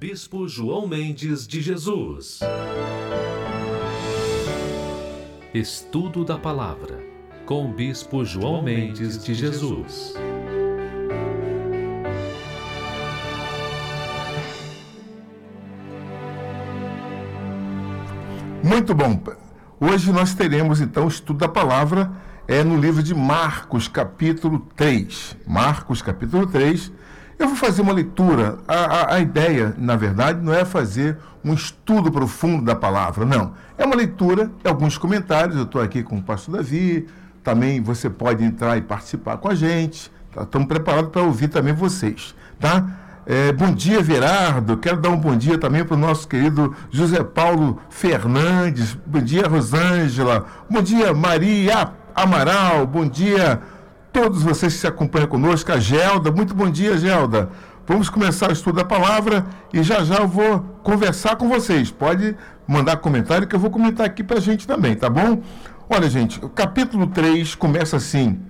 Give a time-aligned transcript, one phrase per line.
[0.00, 2.40] Bispo João Mendes de Jesus.
[5.52, 7.04] Estudo da Palavra,
[7.44, 10.14] com o Bispo João Mendes de Jesus.
[18.64, 19.22] Muito bom.
[19.78, 22.10] Hoje nós teremos então o estudo da palavra
[22.48, 25.36] é no livro de Marcos, capítulo 3.
[25.46, 26.90] Marcos, capítulo 3.
[27.40, 28.58] Eu vou fazer uma leitura.
[28.68, 33.54] A, a, a ideia, na verdade, não é fazer um estudo profundo da palavra, não.
[33.78, 35.56] É uma leitura, é alguns comentários.
[35.56, 37.08] Eu estou aqui com o pastor Davi.
[37.42, 40.12] Também você pode entrar e participar com a gente.
[40.34, 40.42] Tá?
[40.42, 42.86] Estamos preparados para ouvir também vocês, tá?
[43.24, 44.76] É, bom dia, Verardo.
[44.76, 48.94] Quero dar um bom dia também para o nosso querido José Paulo Fernandes.
[49.06, 50.44] Bom dia, Rosângela.
[50.68, 52.86] Bom dia, Maria Amaral.
[52.86, 53.62] Bom dia,
[54.12, 55.72] todos vocês que se acompanham conosco.
[55.72, 56.30] A Gelda.
[56.30, 57.50] Muito bom dia, Gelda.
[57.86, 61.90] Vamos começar o estudo da palavra e já já eu vou conversar com vocês.
[61.90, 65.42] Pode mandar comentário que eu vou comentar aqui para a gente também, tá bom?
[65.88, 68.40] Olha, gente, o capítulo 3 começa assim.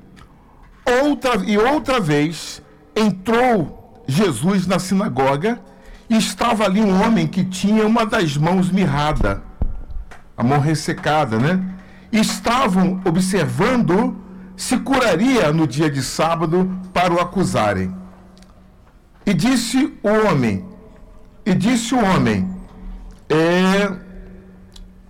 [1.03, 2.61] Outra e outra vez
[2.95, 5.59] entrou Jesus na sinagoga
[6.09, 9.43] e estava ali um homem que tinha uma das mãos mirrada,
[10.37, 11.63] a mão ressecada, né?
[12.13, 14.17] E estavam observando
[14.61, 17.97] se curaria no dia de sábado para o acusarem.
[19.25, 20.67] E disse o homem,
[21.47, 22.47] e disse o homem,
[23.27, 23.91] é,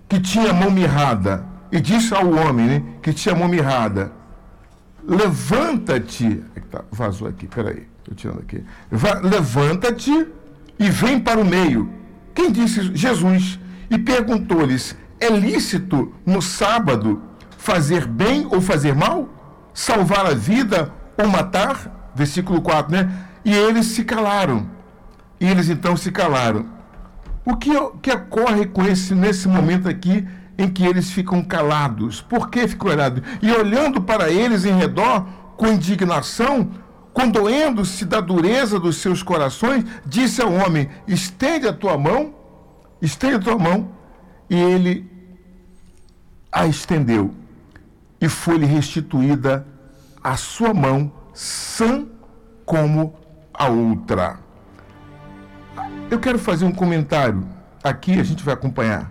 [0.08, 4.12] que tinha mão mirrada, e disse ao homem né, que tinha mão mirrada,
[5.02, 7.88] levanta-te, tá, vazou aqui, peraí.
[7.98, 8.64] Estou tirando aqui.
[9.22, 10.28] Levanta-te
[10.78, 11.90] e vem para o meio.
[12.32, 12.94] Quem disse?
[12.94, 13.58] Jesus.
[13.90, 17.20] E perguntou-lhes: É lícito no sábado
[17.58, 19.39] fazer bem ou fazer mal?
[19.80, 22.12] Salvar a vida ou matar?
[22.14, 23.10] Versículo 4, né?
[23.42, 24.68] E eles se calaram.
[25.40, 26.66] E eles então se calaram.
[27.46, 27.70] O que,
[28.02, 30.28] que ocorre com esse nesse momento aqui
[30.58, 32.20] em que eles ficam calados?
[32.20, 33.22] Por que ficam calados?
[33.40, 36.72] E olhando para eles em redor com indignação,
[37.14, 42.34] condoendo-se da dureza dos seus corações, disse ao homem: estende a tua mão,
[43.00, 43.88] estende a tua mão.
[44.50, 45.10] E ele
[46.52, 47.34] a estendeu,
[48.20, 49.69] e foi-lhe restituída
[50.22, 52.06] a sua mão, sã
[52.64, 53.14] como
[53.52, 54.38] a outra.
[56.10, 57.46] Eu quero fazer um comentário
[57.82, 59.10] aqui, a gente vai acompanhar.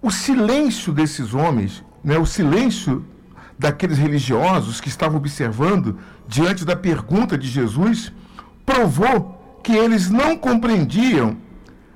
[0.00, 3.04] O silêncio desses homens, né, o silêncio
[3.58, 5.98] daqueles religiosos que estavam observando
[6.28, 8.12] diante da pergunta de Jesus,
[8.64, 11.36] provou que eles não compreendiam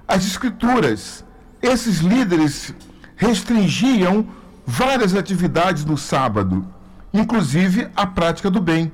[0.06, 1.24] as Escrituras.
[1.62, 2.74] Esses líderes
[3.16, 4.26] restringiam
[4.66, 6.66] várias atividades no sábado,
[7.12, 8.90] inclusive a prática do bem,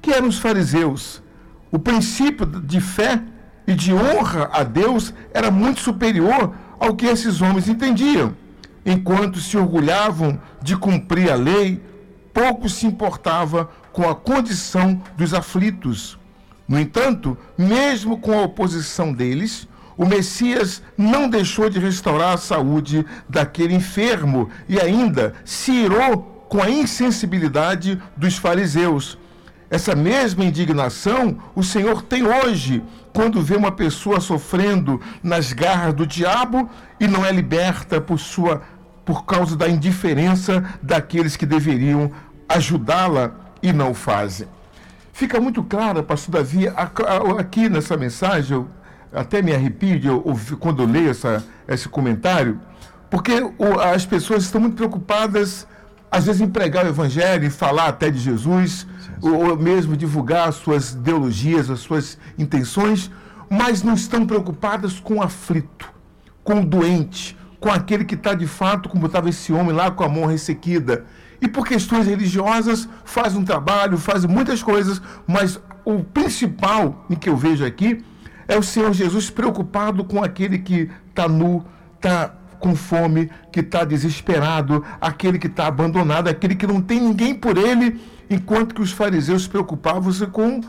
[0.00, 1.22] que eram os fariseus.
[1.70, 3.22] O princípio de fé
[3.66, 8.34] e de honra a Deus era muito superior ao que esses homens entendiam.
[8.84, 11.82] Enquanto se orgulhavam de cumprir a lei,
[12.32, 16.18] pouco se importava com a condição dos aflitos.
[16.66, 23.04] No entanto, mesmo com a oposição deles, o Messias não deixou de restaurar a saúde
[23.28, 29.18] daquele enfermo e ainda se irou com a insensibilidade dos fariseus.
[29.70, 32.82] Essa mesma indignação o Senhor tem hoje
[33.12, 38.62] quando vê uma pessoa sofrendo nas garras do diabo e não é liberta por sua
[39.04, 42.12] por causa da indiferença daqueles que deveriam
[42.46, 43.32] ajudá-la
[43.62, 44.46] e não fazem.
[45.14, 46.66] Fica muito claro, pastor Davi,
[47.38, 48.68] aqui nessa mensagem, eu
[49.12, 52.60] até me arrepio eu, quando eu leio essa, esse comentário,
[53.10, 53.32] porque
[53.92, 55.66] as pessoas estão muito preocupadas,
[56.10, 58.86] às vezes, em pregar o evangelho, em falar até de Jesus,
[59.20, 63.10] ou, ou mesmo divulgar as suas ideologias, as suas intenções,
[63.50, 65.90] mas não estão preocupadas com o aflito,
[66.42, 70.04] com o doente, com aquele que está de fato, como estava esse homem lá com
[70.04, 71.04] a mão ressequida.
[71.40, 77.28] E por questões religiosas faz um trabalho, faz muitas coisas, mas o principal em que
[77.28, 78.04] eu vejo aqui
[78.46, 81.64] é o Senhor Jesus preocupado com aquele que está nu,
[81.96, 87.34] está com fome, que está desesperado, aquele que está abandonado, aquele que não tem ninguém
[87.34, 90.60] por ele, enquanto que os fariseus se preocupavam-se com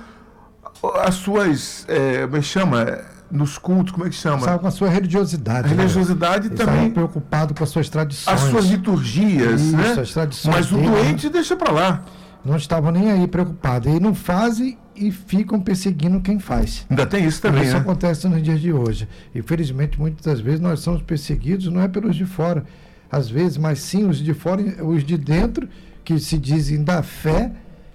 [1.04, 3.00] as suas, é, como é que chama?
[3.32, 4.38] nos cultos, como é que chama?
[4.38, 5.68] Estava com a sua religiosidade.
[5.68, 6.56] A religiosidade né?
[6.56, 6.90] também.
[6.90, 8.44] preocupado com as suas tradições.
[8.44, 9.92] As suas liturgias, Isso, né?
[9.92, 11.34] As tradições Mas o dele, doente né?
[11.34, 12.02] deixa para lá.
[12.44, 13.94] Não estavam nem aí preocupados.
[13.94, 16.86] E não fazem e ficam perseguindo quem faz.
[16.90, 17.80] Ainda tem isso também, Isso né?
[17.80, 19.08] acontece nos dias de hoje.
[19.34, 22.66] Infelizmente, muitas das vezes nós somos perseguidos não é pelos de fora,
[23.12, 25.68] às vezes, mas sim os de fora, os de dentro,
[26.04, 27.52] que se dizem da fé,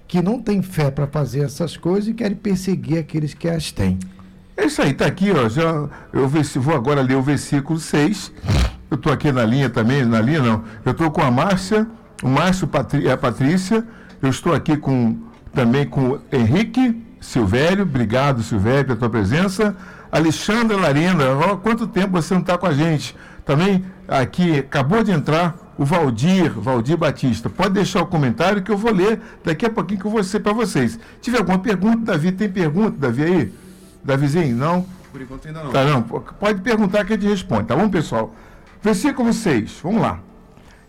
[0.07, 3.97] que não têm fé para fazer essas coisas e querem perseguir aqueles que as têm.
[4.57, 5.49] É isso aí, está aqui, ó.
[5.49, 8.31] Já, eu vou agora ler o versículo 6.
[8.89, 10.63] Eu estou aqui na linha também, na linha não.
[10.85, 11.87] Eu estou com a Márcia,
[12.23, 12.69] o Márcio
[13.01, 13.85] e a Patrícia.
[14.21, 15.17] Eu estou aqui com
[15.55, 17.83] também com o Henrique Silvério.
[17.83, 19.75] Obrigado, Silvério, pela tua presença.
[20.11, 23.15] Alexandra Larina, ó, quanto tempo você não está com a gente?
[23.43, 27.49] Também aqui acabou de entrar o Valdir, Valdir Batista.
[27.49, 30.39] Pode deixar o comentário que eu vou ler daqui a pouquinho que eu vou ser
[30.41, 30.99] para vocês.
[31.21, 33.53] Tiver alguma pergunta, Davi, tem pergunta, Davi aí?
[34.03, 34.85] Davizinho, não?
[35.11, 35.71] Por enquanto ainda não.
[35.71, 36.01] Tá, não.
[36.01, 38.33] Pode perguntar que a gente responde, tá bom, pessoal?
[38.81, 40.19] Versículo 6, vamos lá.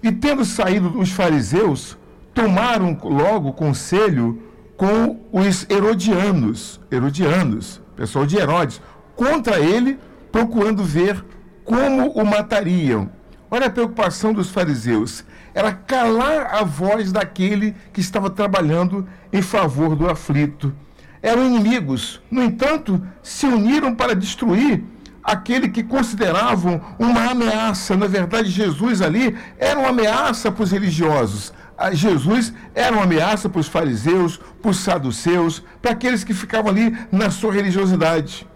[0.02, 1.96] E tendo saído os fariseus,
[2.34, 4.42] tomaram logo conselho
[4.76, 8.80] com os herodianos, herodianos, pessoal de Herodes,
[9.14, 9.98] contra ele,
[10.30, 11.24] procurando ver
[11.64, 13.10] como o matariam.
[13.50, 15.24] Olha a preocupação dos fariseus.
[15.54, 20.74] Era calar a voz daquele que estava trabalhando em favor do aflito.
[21.22, 24.84] Eram inimigos, no entanto, se uniram para destruir
[25.24, 27.96] aquele que consideravam uma ameaça.
[27.96, 31.52] Na verdade, Jesus ali era uma ameaça para os religiosos.
[31.92, 36.96] Jesus era uma ameaça para os fariseus, para os saduceus, para aqueles que ficavam ali
[37.12, 38.46] na sua religiosidade.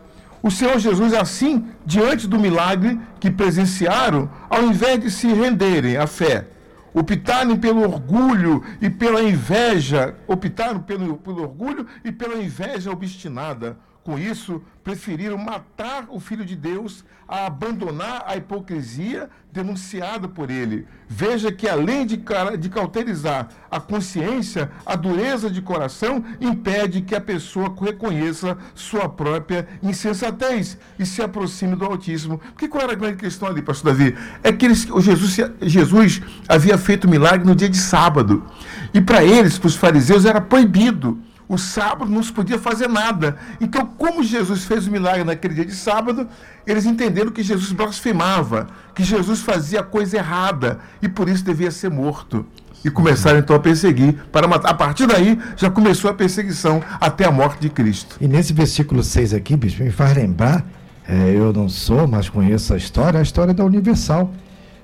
[0.42, 6.06] O Senhor Jesus, assim, diante do milagre que presenciaram, ao invés de se renderem à
[6.06, 6.46] fé,
[6.94, 13.76] optaram pelo orgulho e pela inveja, optaram pelo, pelo orgulho e pela inveja obstinada.
[14.10, 20.84] Com isso, preferiram matar o Filho de Deus a abandonar a hipocrisia denunciada por ele.
[21.08, 22.20] Veja que, além de,
[22.58, 29.68] de cauterizar a consciência, a dureza de coração impede que a pessoa reconheça sua própria
[29.80, 32.38] insensatez e se aproxime do Altíssimo.
[32.38, 34.16] Porque qual era a grande questão ali, pastor Davi?
[34.42, 38.44] É que eles, o Jesus, Jesus havia feito milagre no dia de sábado.
[38.92, 43.36] E para eles, para os fariseus, era proibido o sábado não se podia fazer nada.
[43.60, 46.28] Então, como Jesus fez o milagre naquele dia de sábado,
[46.64, 51.90] eles entenderam que Jesus blasfemava, que Jesus fazia coisa errada e por isso devia ser
[51.90, 52.46] morto.
[52.84, 54.70] E começaram então a perseguir para matar.
[54.70, 58.16] A partir daí já começou a perseguição até a morte de Cristo.
[58.20, 60.64] E nesse versículo 6 aqui, bispo, me faz lembrar,
[61.08, 64.32] é, eu não sou, mas conheço a história, a história da Universal.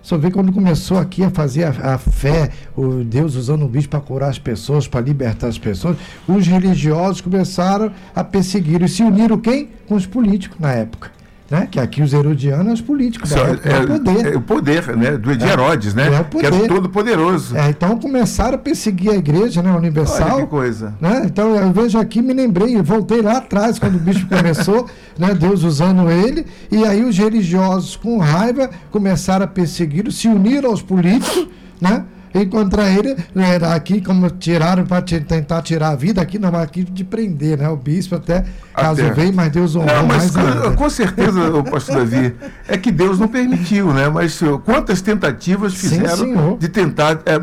[0.06, 3.88] Só vê quando começou aqui a fazer a, a fé, o Deus usando o bicho
[3.88, 5.96] para curar as pessoas, para libertar as pessoas,
[6.28, 9.68] os religiosos começaram a perseguir e se uniram quem?
[9.88, 11.15] Com os políticos na época.
[11.48, 11.68] Né?
[11.70, 14.26] Que aqui os herodianos, os políticos, Só, é, é, o poder.
[14.26, 15.10] É o poder, né?
[15.16, 16.12] Do de é, Herodes, né?
[16.12, 16.50] É o poder.
[16.50, 17.56] Que era todo poderoso.
[17.56, 19.70] É, então começaram a perseguir a igreja, né?
[19.70, 20.28] Universal.
[20.28, 20.94] Olha que coisa.
[21.00, 21.22] Né?
[21.24, 25.34] Então eu vejo aqui, me lembrei, voltei lá atrás, quando o bicho começou, né?
[25.34, 30.82] Deus usando ele, e aí os religiosos, com raiva, começaram a perseguir, se uniram aos
[30.82, 31.46] políticos,
[31.80, 32.04] né?
[32.42, 37.04] Encontrar ele, né, aqui como tiraram para tentar tirar a vida, aqui não, aqui de
[37.04, 37.68] prender, né?
[37.68, 38.44] O bispo até,
[38.74, 39.12] caso até.
[39.12, 42.34] veio, mas Deus honrou não, mas mais com, com certeza, o pastor Davi,
[42.68, 44.08] é que Deus não permitiu, né?
[44.08, 47.38] Mas quantas tentativas fizeram Sim, de tentar é,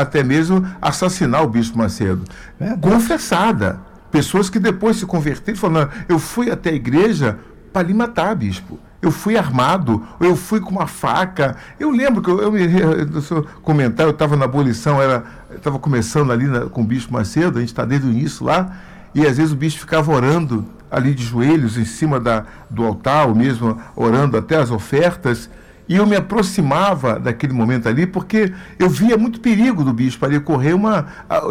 [0.00, 2.24] até mesmo assassinar o bispo Macedo?
[2.60, 3.80] É, Confessada.
[4.10, 7.38] Pessoas que depois se converteram e falaram, eu fui até a igreja
[7.72, 11.56] para lhe matar, bispo eu fui armado, eu fui com uma faca.
[11.78, 12.66] Eu lembro que eu, eu me
[13.04, 15.24] do seu comentário, eu estava na abolição, era
[15.54, 18.76] estava começando ali na, com o Bispo Macedo, a gente está desde o início lá,
[19.14, 23.28] e às vezes o bicho ficava orando ali de joelhos em cima da, do altar,
[23.28, 25.48] ou mesmo orando até as ofertas.
[25.88, 30.40] E eu me aproximava daquele momento ali porque eu via muito perigo do bispo ali
[30.40, 31.06] correr uma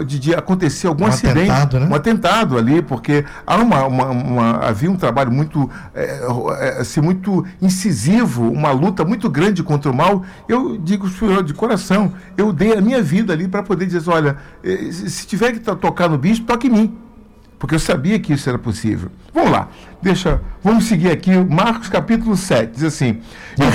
[0.05, 1.87] de, de acontecer algum um acidente, atentado, né?
[1.89, 6.19] um atentado ali, porque há uma, uma, uma havia um trabalho muito é,
[6.59, 10.23] é, assim, muito incisivo, uma luta muito grande contra o mal.
[10.49, 11.09] Eu digo
[11.43, 15.53] de coração, eu dei a minha vida ali para poder dizer, olha, eh, se tiver
[15.53, 17.04] que tocar no bispo, toque em mim
[17.65, 19.09] porque eu sabia que isso era possível.
[19.33, 19.69] Vamos lá,
[19.99, 23.21] deixa, vamos seguir aqui, Marcos capítulo 7, diz assim.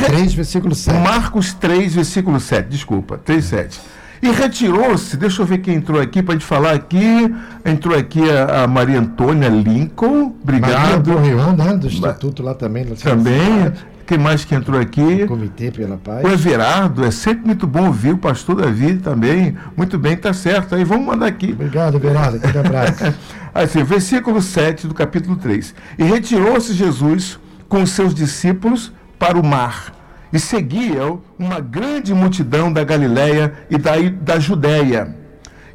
[0.06, 0.96] 3, versículo 7.
[0.96, 3.80] Marcos 3, versículo 7, desculpa, 3, 7.
[4.22, 7.34] E retirou-se, deixa eu ver quem entrou aqui para a gente falar aqui.
[7.64, 10.72] Entrou aqui a, a Maria Antônia Lincoln, obrigado.
[10.72, 12.84] Maria Borrion, né, do Instituto lá também.
[12.84, 13.72] Também.
[14.10, 15.22] Quem mais que entrou aqui?
[15.22, 16.24] O Comitê pela Paz.
[16.24, 19.56] O Everardo, é sempre muito bom ouvir o pastor Davi também.
[19.76, 20.74] Muito bem, tá certo.
[20.74, 21.52] Aí vamos mandar aqui.
[21.52, 22.38] Obrigado, Everardo.
[22.38, 23.04] Aquele abraço.
[23.54, 25.72] assim, versículo 7 do capítulo 3.
[25.96, 27.38] E retirou-se Jesus
[27.68, 29.94] com seus discípulos para o mar.
[30.32, 35.14] E seguia uma grande multidão da Galiléia e da, da Judéia,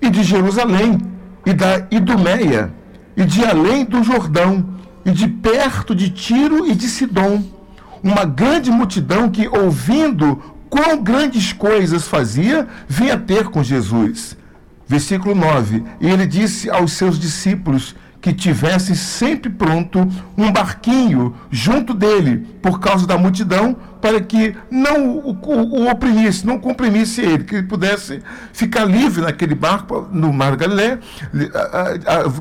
[0.01, 0.97] e de Jerusalém,
[1.45, 2.69] e da Idumeia,
[3.15, 4.71] e de além do Jordão,
[5.05, 7.55] e de perto de Tiro e de Sidom
[8.03, 14.37] uma grande multidão que, ouvindo quão grandes coisas fazia, vinha ter com Jesus.
[14.87, 19.99] Versículo 9: E ele disse aos seus discípulos que tivesse sempre pronto
[20.35, 26.43] um barquinho junto dele, por causa da multidão, para que não o, o, o oprimisse,
[26.43, 30.99] não comprimisse ele, que ele pudesse ficar livre naquele barco no Mar da Galileia.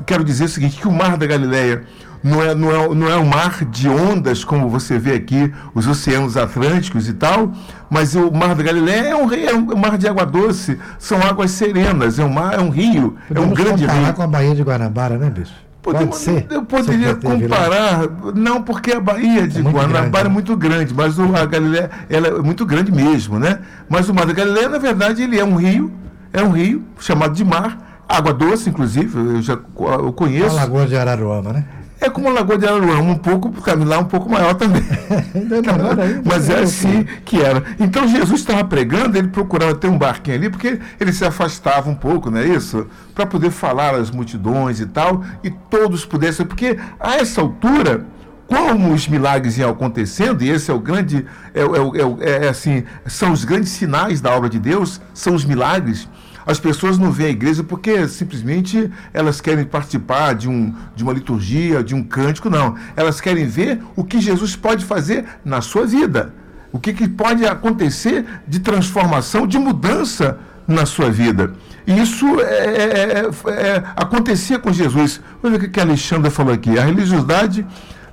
[0.07, 1.83] Quero dizer o seguinte, que o Mar da Galileia
[2.25, 5.85] não é, não, é, não é um mar de ondas, como você vê aqui, os
[5.85, 7.51] oceanos atlânticos e tal,
[7.87, 11.51] mas o Mar da Galileia é um, é um mar de água doce, são águas
[11.51, 14.13] serenas, é um mar, é um rio, Podemos é um grande rio.
[14.13, 15.53] com a Baía de Guanabara, né, bicho?
[15.83, 16.47] Podemos, ser?
[16.49, 21.19] Eu poderia comparar, não porque a Baía de é Guanabara grande, é muito grande, mas
[21.19, 23.59] o, a Galileia ela é muito grande mesmo, né?
[23.87, 25.93] Mas o Mar da Galileia, na verdade, ele é um rio,
[26.33, 29.59] é um rio chamado de mar, água doce, inclusive, eu já
[29.99, 30.57] eu conheço.
[30.57, 31.65] A Lagoa de Araruama, né?
[31.99, 33.53] É como a Lagoa de Araruama, um pouco,
[33.85, 34.83] lá um pouco maior também.
[36.25, 37.63] Mas é assim que era.
[37.79, 41.95] Então Jesus estava pregando, ele procurava ter um barquinho ali, porque ele se afastava um
[41.95, 42.87] pouco, não é isso?
[43.13, 48.05] Para poder falar às multidões e tal, e todos pudessem, porque a essa altura,
[48.45, 52.83] como os milagres iam acontecendo, e esse é o grande, é, é, é, é assim,
[53.05, 56.07] são os grandes sinais da obra de Deus, são os milagres.
[56.45, 61.13] As pessoas não vêm à igreja porque simplesmente elas querem participar de, um, de uma
[61.13, 62.75] liturgia, de um cântico, não.
[62.95, 66.33] Elas querem ver o que Jesus pode fazer na sua vida.
[66.71, 70.37] O que, que pode acontecer de transformação, de mudança
[70.67, 71.53] na sua vida.
[71.85, 75.21] E isso é, é, é, é acontecia com Jesus.
[75.43, 76.77] Olha o que a Alexandra falou aqui.
[76.77, 77.65] A religiosidade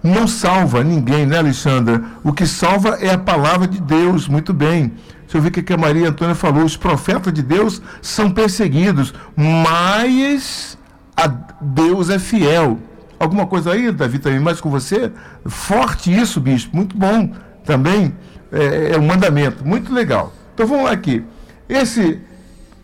[0.03, 2.03] não salva ninguém, né, Alexandra?
[2.23, 4.29] O que salva é a palavra de Deus.
[4.29, 4.93] Muito bem.
[5.33, 6.63] Deixa eu ver o que a Maria Antônia falou.
[6.63, 10.77] Os profetas de Deus são perseguidos, mas
[11.17, 11.27] a
[11.59, 12.79] Deus é fiel.
[13.19, 15.11] Alguma coisa aí, Davi, também mais com você?
[15.47, 16.77] Forte isso, bispo.
[16.77, 17.33] Muito bom
[17.65, 18.15] também.
[18.53, 19.67] É, é um mandamento.
[19.67, 20.35] Muito legal.
[20.53, 21.25] Então vamos lá aqui.
[21.67, 22.21] Esse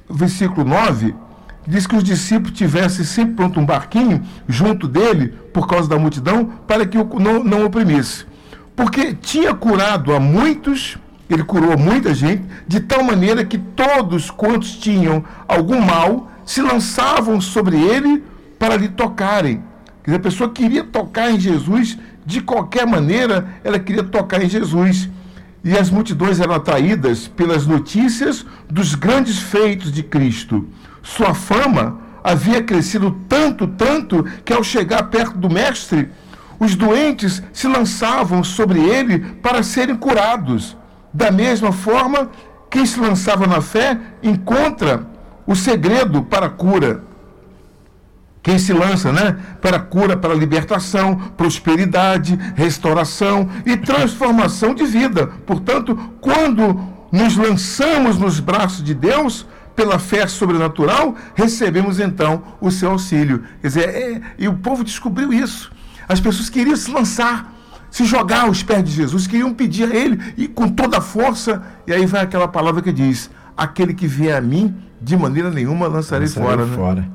[0.09, 1.15] versículo 9
[1.67, 6.47] diz que os discípulos tivessem sempre pronto um barquinho junto dele, por causa da multidão,
[6.67, 8.25] para que o não, não oprimisse.
[8.75, 10.97] Porque tinha curado a muitos
[11.35, 17.41] ele curou muita gente, de tal maneira que todos quantos tinham algum mal se lançavam
[17.41, 18.25] sobre ele
[18.59, 19.63] para lhe tocarem.
[20.03, 24.49] Quer dizer, a pessoa queria tocar em Jesus, de qualquer maneira, ela queria tocar em
[24.49, 25.09] Jesus.
[25.63, 30.67] E as multidões eram atraídas pelas notícias dos grandes feitos de Cristo.
[31.03, 36.09] Sua fama havia crescido tanto, tanto, que ao chegar perto do Mestre,
[36.59, 40.77] os doentes se lançavam sobre ele para serem curados.
[41.13, 42.31] Da mesma forma,
[42.71, 45.07] quem se lançava na fé encontra
[45.47, 47.03] o segredo para a cura.
[48.43, 49.37] Quem se lança, né?
[49.61, 55.27] Para a cura, para a libertação, prosperidade, restauração e transformação de vida.
[55.47, 56.79] Portanto, quando
[57.11, 63.45] nos lançamos nos braços de Deus, pela fé sobrenatural, recebemos então o seu auxílio.
[63.61, 65.71] Quer dizer, é, e o povo descobriu isso.
[66.09, 67.55] As pessoas queriam se lançar
[67.91, 71.63] se jogar aos pés de Jesus, queriam pedir a ele e com toda a força,
[71.87, 75.87] e aí vai aquela palavra que diz: aquele que vier a mim, de maneira nenhuma
[75.87, 76.67] lançarei, lançarei fora.
[76.67, 76.77] Né?
[76.77, 77.01] fora.
[77.03, 77.09] Né?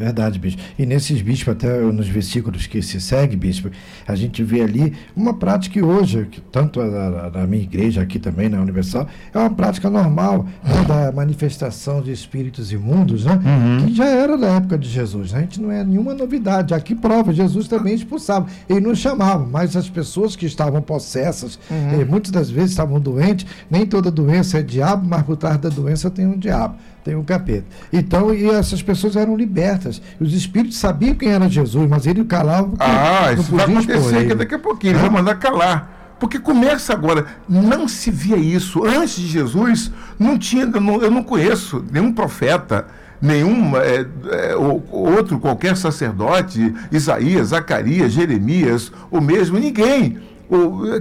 [0.00, 0.62] Verdade, bispo.
[0.78, 3.70] E nesses bispos, até nos versículos que se segue, bispo,
[4.08, 8.48] a gente vê ali uma prática que hoje, que tanto na minha igreja aqui também,
[8.48, 13.34] na Universal, é uma prática normal né, da manifestação de espíritos imundos, né?
[13.34, 13.86] Uhum.
[13.86, 15.32] Que já era da época de Jesus.
[15.32, 15.38] Né?
[15.38, 16.72] A gente não é nenhuma novidade.
[16.72, 18.46] Aqui prova, Jesus também expulsava.
[18.68, 22.06] Ele não chamava, mas as pessoas que estavam possessas, uhum.
[22.08, 26.10] muitas das vezes estavam doentes, nem toda doença é diabo, mas por trás da doença
[26.10, 27.64] tem um diabo tem um capeta.
[27.92, 30.00] Então, e essas pessoas eram libertas.
[30.20, 32.72] Os espíritos sabiam quem era Jesus, mas ele calava.
[32.78, 36.16] Ah, isso vai acontecer que daqui a pouquinho, ele vai mandar calar.
[36.18, 38.84] Porque começa agora, não se via isso.
[38.84, 42.86] Antes de Jesus, não tinha, eu não, eu não conheço nenhum profeta,
[43.22, 50.18] nenhum é, é, outro qualquer sacerdote, Isaías, Zacarias, Jeremias, ou mesmo ninguém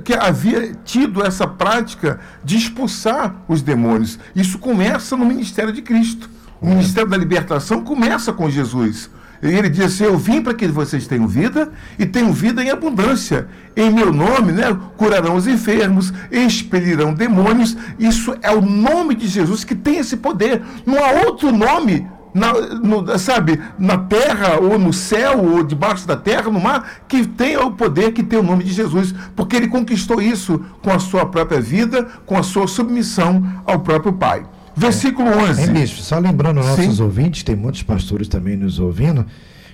[0.03, 4.19] que havia tido essa prática de expulsar os demônios.
[4.35, 6.29] Isso começa no ministério de Cristo.
[6.61, 9.09] O ministério da libertação começa com Jesus.
[9.41, 12.69] E ele diz assim: Eu vim para que vocês tenham vida e tenham vida em
[12.69, 13.47] abundância.
[13.75, 17.77] Em meu nome, né, curarão os enfermos, expelirão demônios.
[17.97, 20.61] Isso é o nome de Jesus que tem esse poder.
[20.85, 26.15] Não há outro nome na, no, sabe, na terra, ou no céu, ou debaixo da
[26.15, 29.67] terra, no mar, que tenha o poder que tem o nome de Jesus, porque ele
[29.67, 34.45] conquistou isso com a sua própria vida, com a sua submissão ao próprio Pai.
[34.75, 35.61] Versículo 11.
[35.61, 37.03] É, bicho, só lembrando nossos Sim.
[37.03, 39.25] ouvintes, tem muitos pastores também nos ouvindo,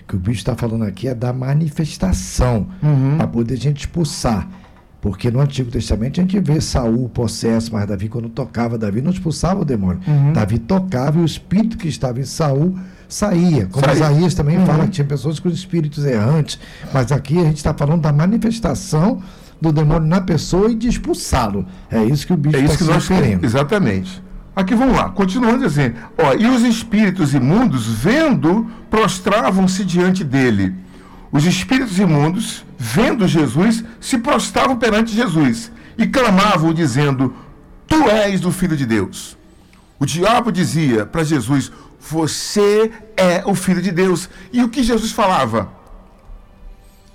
[0.08, 3.18] que o bicho está falando aqui é da manifestação, uhum.
[3.18, 4.48] para poder a gente expulsar.
[5.06, 9.12] Porque no Antigo Testamento a gente vê Saul possesso, mas Davi, quando tocava, Davi não
[9.12, 10.00] expulsava o demônio.
[10.08, 10.34] Uhum.
[10.34, 12.76] Davi tocava e o espírito que estava em Saul
[13.08, 13.68] saía.
[13.68, 13.98] Como Saía.
[13.98, 14.66] Isaías também Uhum.
[14.66, 16.58] fala que tinha pessoas com espíritos errantes.
[16.92, 19.22] Mas aqui a gente está falando da manifestação
[19.62, 21.68] do demônio na pessoa e de expulsá-lo.
[21.92, 23.46] É isso que o bicho É isso está que nós referindo.
[23.46, 24.24] Exatamente.
[24.56, 25.94] Aqui vamos lá, continuando assim.
[26.18, 30.74] Ó, e os espíritos imundos, vendo, prostravam-se diante dele.
[31.36, 37.36] Os espíritos imundos, vendo Jesus, se prostravam perante Jesus e clamavam, dizendo:
[37.86, 39.38] Tu és o Filho de Deus.
[40.00, 44.30] O diabo dizia para Jesus: Você é o Filho de Deus.
[44.54, 45.70] E o que Jesus falava?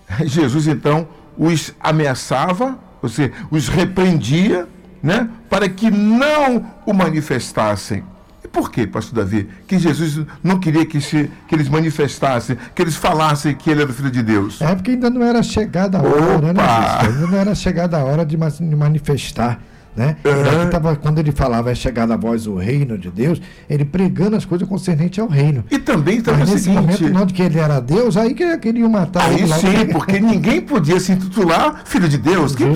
[0.27, 1.09] Jesus então
[1.39, 4.69] os ameaçava, ou seja, os repreendia,
[5.03, 8.05] né, para que não o manifestassem.
[8.53, 9.49] Por quê, pastor Davi?
[9.67, 13.91] Que Jesus não queria que, se, que eles manifestassem, que eles falassem que ele era
[13.91, 14.61] o filho de Deus.
[14.61, 16.99] É porque ainda não era chegada a hora, né, Opa!
[16.99, 17.13] bispo?
[17.15, 19.61] Ainda não era chegada a hora de ma- de manifestar.
[19.97, 20.17] Né?
[20.25, 24.37] Aqui tava, quando ele falava é chegada a voz o reino de Deus, ele pregando
[24.37, 25.65] as coisas concernentes ao reino.
[25.69, 28.57] E também é Mas nesse seguinte, momento, não de que ele era Deus, aí que
[28.59, 29.61] queriam matar Aí ele logo.
[29.61, 32.55] sim, porque ninguém podia se intitular filho de Deus.
[32.55, 32.69] Quem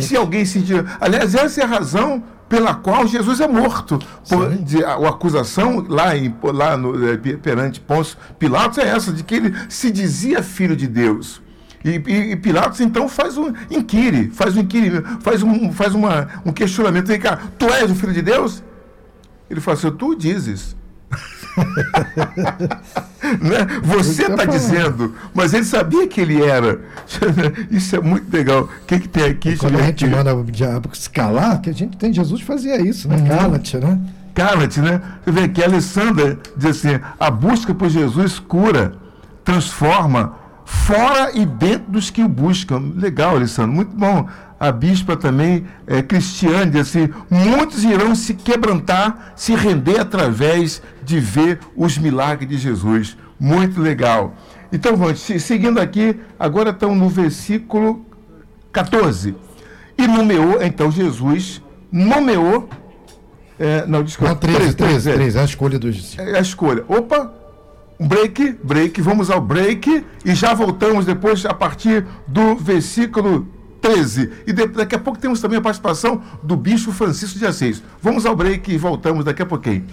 [0.00, 0.64] se alguém se
[0.98, 2.22] Aliás, essa é a razão
[2.52, 3.98] pela qual Jesus é morto.
[4.28, 8.88] Por, de, a, a acusação lá, em, lá no, eh, pe- perante Pôncio Pilatos é
[8.88, 11.40] essa, de que ele se dizia filho de Deus.
[11.82, 16.28] E, e- e Pilatos então faz um inquire, faz um inquire, faz um, faz uma,
[16.44, 17.06] um questionamento.
[17.06, 18.62] Vem cá, tu és o filho de Deus?
[19.48, 20.76] Ele fala assim, tu dizes.
[23.40, 23.66] né?
[23.82, 24.50] Você está falando.
[24.50, 26.80] dizendo, mas ele sabia que ele era.
[27.70, 28.62] Isso é muito legal.
[28.62, 29.50] O que, que tem aqui?
[29.50, 32.80] Eu Quando a gente manda o diabo se calar, que a gente tem Jesus fazia
[32.80, 33.16] isso, né?
[33.26, 33.98] Cala-te, né?
[34.34, 35.00] Cala-te, né?
[35.24, 38.94] Você vê aqui, Alessandra diz assim: a busca por Jesus cura,
[39.44, 42.92] transforma, fora e dentro dos que o buscam.
[42.96, 44.26] Legal, Alessandro, muito bom.
[44.62, 51.18] A bispa também, é, Cristiane, diz assim: muitos irão se quebrantar, se render através de
[51.18, 53.16] ver os milagres de Jesus.
[53.40, 54.36] Muito legal.
[54.72, 58.06] Então vamos, se- seguindo aqui, agora estão no versículo
[58.72, 59.34] 14.
[59.98, 62.68] E nomeou, então Jesus nomeou.
[63.58, 64.32] é, não, desculpa.
[64.32, 65.14] Não, 13, 13, é.
[65.14, 66.16] 13, a escolha dos.
[66.18, 66.84] É a escolha.
[66.86, 67.32] Opa,
[67.98, 73.48] um break, break, vamos ao break e já voltamos depois a partir do versículo
[73.82, 74.30] 13.
[74.46, 77.82] E de- daqui a pouco temos também a participação do Bispo Francisco de Assis.
[78.00, 79.84] Vamos ao break e voltamos daqui a pouquinho.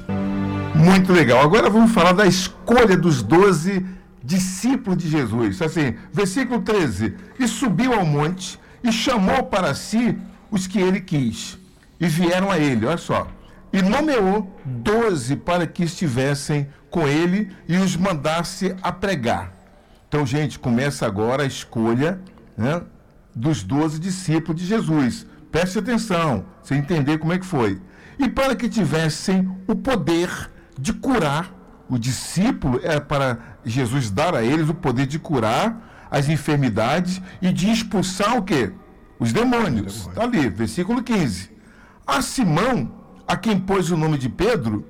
[0.75, 1.41] Muito legal.
[1.43, 3.85] Agora vamos falar da escolha dos doze
[4.23, 5.61] discípulos de Jesus.
[5.61, 7.15] Assim, versículo 13.
[7.39, 10.15] E subiu ao monte e chamou para si
[10.51, 11.57] os que ele quis.
[11.99, 13.27] E vieram a ele, olha só.
[13.73, 19.51] E nomeou doze para que estivessem com ele e os mandasse a pregar.
[20.07, 22.19] Então, gente, começa agora a escolha
[22.57, 22.81] né,
[23.39, 25.25] dos doze discípulos de Jesus.
[25.49, 27.81] Preste atenção, você entender como é que foi.
[28.19, 30.29] E para que tivessem o poder
[30.77, 31.55] de curar,
[31.89, 37.51] o discípulo é para Jesus dar a eles o poder de curar as enfermidades e
[37.51, 38.73] de expulsar o quê?
[39.17, 40.07] Os demônios.
[40.07, 41.49] Está ali, versículo 15.
[42.05, 42.91] A Simão,
[43.25, 44.85] a quem pôs o nome de Pedro,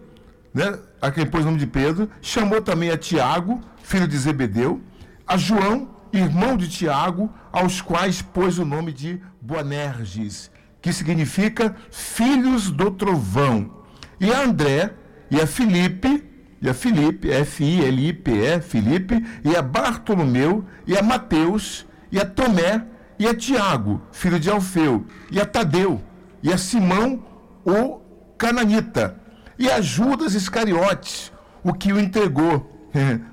[0.54, 0.78] né?
[1.00, 4.82] a quem pôs o nome de Pedro, chamou também a Tiago, filho de Zebedeu,
[5.28, 12.72] a João, irmão de Tiago, aos quais pôs o nome de Boanerges, que significa filhos
[12.72, 13.84] do trovão,
[14.20, 14.94] e a André,
[15.30, 16.24] e a Filipe,
[16.62, 22.86] e a Filipe, F-I-L-I-P-E, Filipe, e a Bartolomeu, e a Mateus, e a Tomé,
[23.18, 26.02] e a Tiago, filho de Alfeu, e a Tadeu,
[26.42, 27.24] e a Simão,
[27.66, 28.00] o
[28.38, 29.20] cananita,
[29.58, 31.32] e a Judas Iscariotes,
[31.64, 32.79] o que o entregou.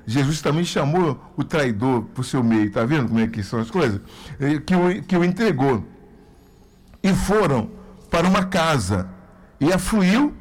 [0.07, 3.71] Jesus também chamou o traidor por seu meio, tá vendo como é que são as
[3.71, 4.01] coisas?
[4.39, 5.85] Eh, Que o, que o entregou.
[7.03, 7.71] E foram
[8.11, 9.09] para uma casa,
[9.61, 10.35] e afluiu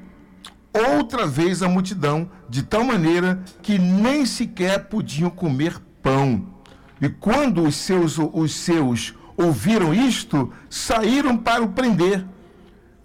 [0.74, 6.48] outra vez a multidão, de tal maneira que nem sequer podiam comer pão.
[7.02, 12.26] E quando os seus, os seus ouviram isto, saíram para o prender.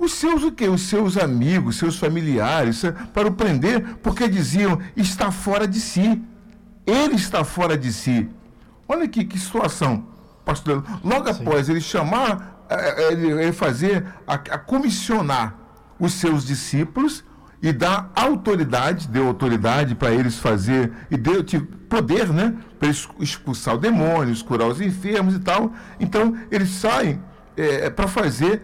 [0.00, 0.66] Os seus o quê?
[0.66, 6.22] Os seus amigos, seus familiares, eh, para o prender, porque diziam, está fora de si.
[6.86, 8.26] Ele está fora de si.
[8.88, 10.06] Olha aqui que situação,
[10.42, 10.82] pastor.
[11.04, 15.54] Logo após ele chamar, eh, eh, ele, fazer, a, a comissionar
[15.98, 17.22] os seus discípulos
[17.60, 22.54] e dar autoridade, deu autoridade para eles fazer, e deu tipo, poder, né?
[22.78, 25.74] Para expulsar os demônios, curar os enfermos e tal.
[26.00, 27.20] Então, eles saem
[27.94, 28.62] para fazer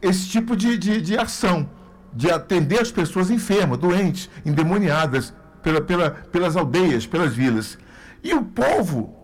[0.00, 1.68] esse tipo de, de, de ação,
[2.12, 7.78] de atender as pessoas enfermas, doentes, endemoniadas, pela, pela, pelas aldeias, pelas vilas.
[8.22, 9.14] E o povo,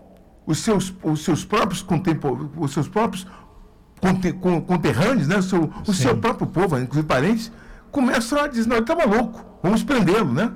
[0.47, 1.85] os seus, os seus próprios
[2.57, 3.27] os seus próprios
[4.01, 5.37] conte- con- conterrâneos, né?
[5.39, 7.53] o, seu, o seu próprio povo, inclusive parentes,
[7.91, 10.51] começam a dizer, não, ele está maluco, vamos prendê-lo, né?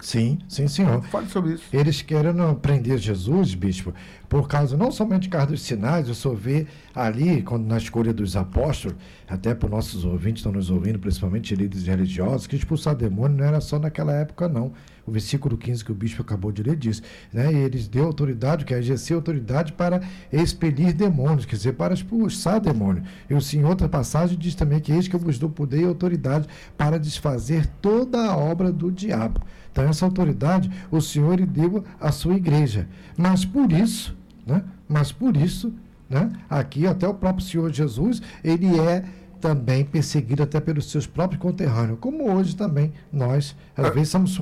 [0.00, 1.02] Sim, sim, senhor.
[1.04, 1.64] Fale sobre isso.
[1.72, 3.94] Eles querendo prender Jesus, bispo,
[4.28, 8.12] por causa não somente de causa dos sinais, o senhor vê ali, quando na escolha
[8.12, 8.96] dos apóstolos,
[9.28, 13.44] até para os nossos ouvintes estão nos ouvindo, principalmente líderes religiosos, que expulsar demônio não
[13.44, 14.72] era só naquela época, não.
[15.06, 17.52] O versículo 15 que o bispo acabou de ler diz, né?
[17.52, 20.00] Eles deu autoridade, que é exercer autoridade para
[20.32, 23.02] expelir demônios, quer dizer, para expulsar demônio.
[23.28, 25.84] E o Senhor, outra passagem, diz também que eis que eu vos dou poder e
[25.84, 29.40] autoridade para desfazer toda a obra do diabo.
[29.70, 32.88] Então, essa autoridade o Senhor deu à sua igreja.
[33.16, 34.62] Mas por isso, né?
[34.88, 35.72] Mas por isso,
[36.08, 36.30] né?
[36.48, 39.04] Aqui até o próprio Senhor Jesus, ele é
[39.44, 44.40] também perseguido até pelos seus próprios conterrâneos, como hoje também nós, às vezes, somos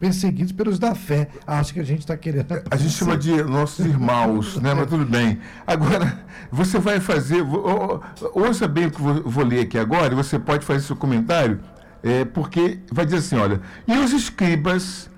[0.00, 1.28] perseguidos pelos da fé.
[1.46, 2.46] Acho que a gente está querendo.
[2.70, 4.72] A gente chama de nossos irmãos, né?
[4.72, 5.38] Mas tudo bem.
[5.66, 6.18] Agora,
[6.50, 7.44] você vai fazer.
[8.32, 11.60] Ouça bem o que eu vou ler aqui agora, e você pode fazer seu comentário,
[12.02, 15.10] é, porque vai dizer assim: olha, e os escribas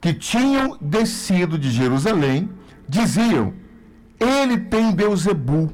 [0.00, 2.50] que tinham descido de Jerusalém
[2.88, 3.54] diziam:
[4.18, 5.72] Ele tem Beuzebu,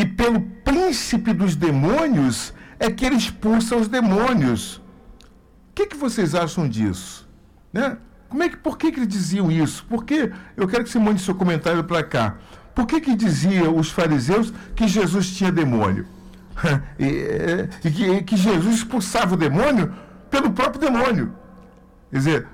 [0.00, 4.76] e pelo príncipe dos demônios é que ele expulsa os demônios.
[4.76, 7.28] O que, que vocês acham disso?
[7.70, 7.98] Né?
[8.26, 9.84] Como é que, por que, que eles diziam isso?
[9.90, 12.38] Porque eu quero que você mande seu comentário para cá.
[12.74, 16.06] Por que, que diziam os fariseus que Jesus tinha demônio?
[16.98, 19.94] e, e que, que Jesus expulsava o demônio
[20.30, 21.34] pelo próprio demônio.
[22.10, 22.46] Quer dizer,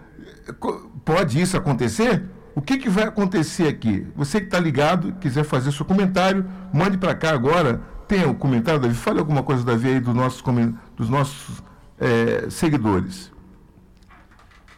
[1.04, 2.24] pode isso acontecer?
[2.56, 4.06] O que, que vai acontecer aqui?
[4.16, 6.42] Você que está ligado, quiser fazer seu comentário,
[6.72, 7.82] mande para cá agora.
[8.08, 8.94] Tem o um comentário, Davi?
[8.94, 10.42] Fale alguma coisa, Davi, aí do nosso,
[10.96, 11.62] dos nossos
[12.00, 13.30] é, seguidores.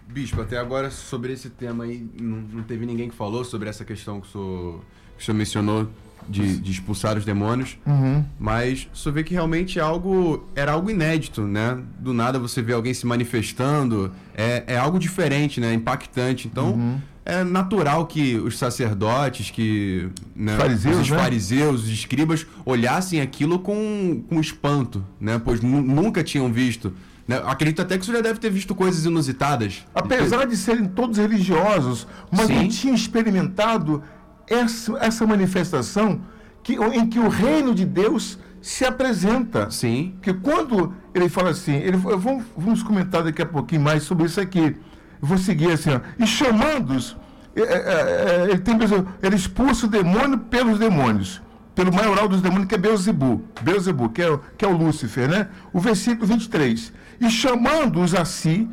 [0.09, 3.85] Bispo, até agora sobre esse tema aí, não, não, teve ninguém que falou sobre essa
[3.85, 4.81] questão que o senhor,
[5.17, 5.89] que o senhor mencionou
[6.29, 8.25] de, de, expulsar os demônios, uhum.
[8.39, 11.79] mas você vê que realmente é algo, era algo inédito, né?
[11.99, 15.73] Do nada você vê alguém se manifestando, é, é algo diferente, né?
[15.75, 16.47] Impactante.
[16.47, 21.19] Então, uhum é natural que os sacerdotes, que né, fariseus, os né?
[21.19, 25.39] fariseus, os escribas olhassem aquilo com, com espanto, né?
[25.39, 26.91] Pois nunca tinham visto.
[27.29, 27.39] Né?
[27.45, 29.85] Acredito até que você já deve ter visto coisas inusitadas.
[29.95, 32.55] Apesar de serem todos religiosos, mas Sim.
[32.55, 34.03] não tinham experimentado
[34.49, 36.21] essa, essa manifestação
[36.63, 39.71] que, em que o reino de Deus se apresenta.
[39.71, 40.15] Sim.
[40.17, 44.41] Porque quando ele fala assim, ele, vamos, vamos comentar daqui a pouquinho mais sobre isso
[44.41, 44.77] aqui
[45.21, 47.17] vou seguir assim, ó, e chamando-os,
[47.57, 48.77] é, é, é, ele, tem,
[49.23, 51.43] ele expulsa o demônio pelos demônios,
[51.75, 55.49] pelo maioral dos demônios, que é Beuzebu, Beuzebu que, é, que é o Lúcifer, né?
[55.73, 56.93] O versículo 23.
[57.21, 58.69] E chamando-os a si,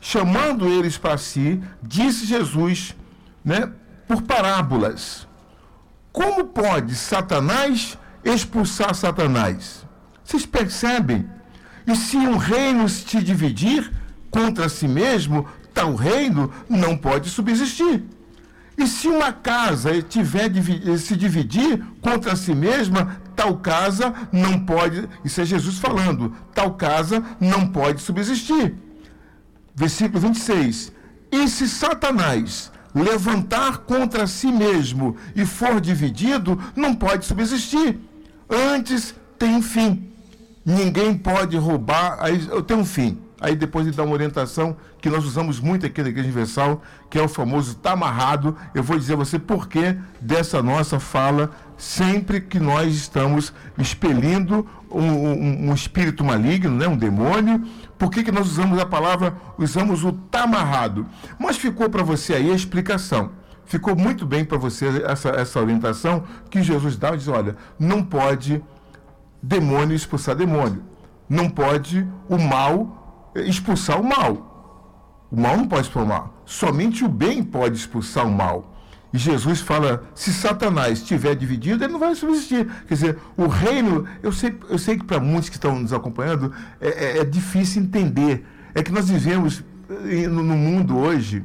[0.00, 2.94] chamando eles para si, disse Jesus,
[3.44, 3.70] né,
[4.06, 5.26] por parábolas:
[6.12, 9.86] Como pode Satanás expulsar Satanás?
[10.24, 11.28] Vocês percebem?
[11.86, 13.92] E se um reino se dividir
[14.30, 18.02] contra si mesmo, tal reino não pode subsistir.
[18.76, 20.50] E se uma casa tiver
[20.98, 27.22] se dividir contra si mesma, tal casa não pode, isso é Jesus falando, tal casa
[27.40, 28.74] não pode subsistir.
[29.74, 30.92] Versículo 26.
[31.30, 37.98] E se Satanás levantar contra si mesmo e for dividido, não pode subsistir.
[38.48, 40.10] Antes tem fim.
[40.64, 43.18] Ninguém pode roubar, aí tem um fim.
[43.38, 47.18] Aí depois ele dá uma orientação que nós usamos muito aqui na Igreja Universal, que
[47.18, 48.56] é o famoso tá amarrado.
[48.74, 54.66] Eu vou dizer a você por que dessa nossa fala sempre que nós estamos expelindo
[54.90, 57.62] um, um, um espírito maligno, né, um demônio.
[57.98, 61.06] Por que, que nós usamos a palavra, usamos o tá amarrado?
[61.38, 63.30] Mas ficou para você aí a explicação.
[63.64, 67.16] Ficou muito bem para você essa, essa orientação que Jesus dá.
[67.16, 68.62] Diz, olha, não pode
[69.42, 70.82] demônio expulsar demônio.
[71.28, 75.26] Não pode o mal expulsar o mal.
[75.30, 76.42] O mal não pode expulsar o mal.
[76.44, 78.75] Somente o bem pode expulsar o mal.
[79.16, 82.70] E Jesus fala: se Satanás estiver dividido, ele não vai subsistir.
[82.86, 86.52] Quer dizer, o reino, eu sei, eu sei que para muitos que estão nos acompanhando
[86.78, 88.44] é, é, é, difícil entender.
[88.74, 91.42] É que nós vivemos eh, no, mundo hoje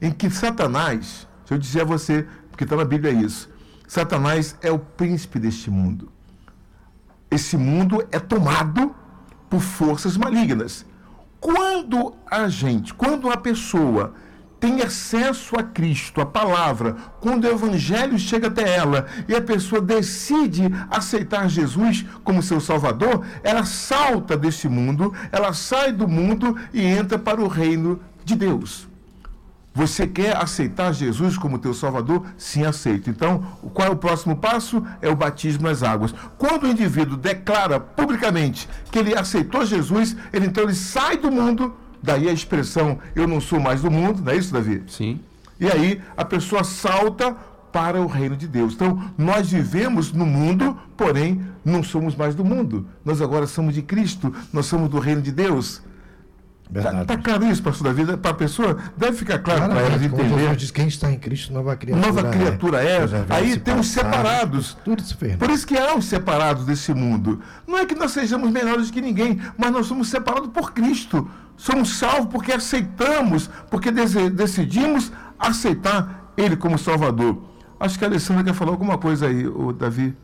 [0.00, 3.50] em que Satanás, se eu dizer a você, porque está na Bíblia isso,
[3.88, 6.12] Satanás é o príncipe deste mundo.
[7.28, 8.94] Esse mundo é tomado
[9.50, 10.86] por forças malignas.
[11.40, 14.14] Quando a gente, quando a pessoa
[14.60, 19.80] tem acesso a Cristo, a palavra, quando o evangelho chega até ela e a pessoa
[19.80, 26.84] decide aceitar Jesus como seu salvador, ela salta desse mundo, ela sai do mundo e
[26.84, 28.88] entra para o reino de Deus.
[29.78, 32.26] Você quer aceitar Jesus como teu Salvador?
[32.36, 33.08] Sim, aceito.
[33.08, 34.84] Então, qual é o próximo passo?
[35.00, 36.12] É o batismo nas águas.
[36.36, 41.76] Quando o indivíduo declara publicamente que ele aceitou Jesus, ele então ele sai do mundo
[42.02, 44.82] daí a expressão eu não sou mais do mundo, não é isso, Davi?
[44.88, 45.20] Sim.
[45.60, 47.36] E aí a pessoa salta
[47.72, 48.74] para o reino de Deus.
[48.74, 52.86] Então, nós vivemos no mundo, porém não somos mais do mundo.
[53.04, 55.82] Nós agora somos de Cristo, nós somos do reino de Deus.
[56.74, 58.16] Está tá claro isso, pastor Davi?
[58.18, 60.38] Para a pessoa, deve ficar claro para ela entender.
[60.38, 63.06] Jesus diz, quem está em Cristo, nova criatura Nova criatura é.
[63.06, 64.76] Velhas Aí tem os separados.
[64.84, 65.36] Tudo se fez.
[65.36, 67.40] Por isso que há os separados desse mundo.
[67.66, 71.28] Não é que nós sejamos melhores que ninguém, mas nós somos separados por Cristo.
[71.56, 77.42] Somos salvos porque aceitamos, porque decidimos aceitar Ele como Salvador.
[77.80, 80.14] Acho que a Alessandra quer falar alguma coisa aí, o Davi.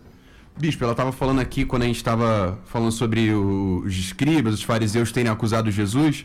[0.56, 5.10] Bispo, ela estava falando aqui quando a gente estava falando sobre os escribas, os fariseus
[5.10, 6.24] terem acusado Jesus.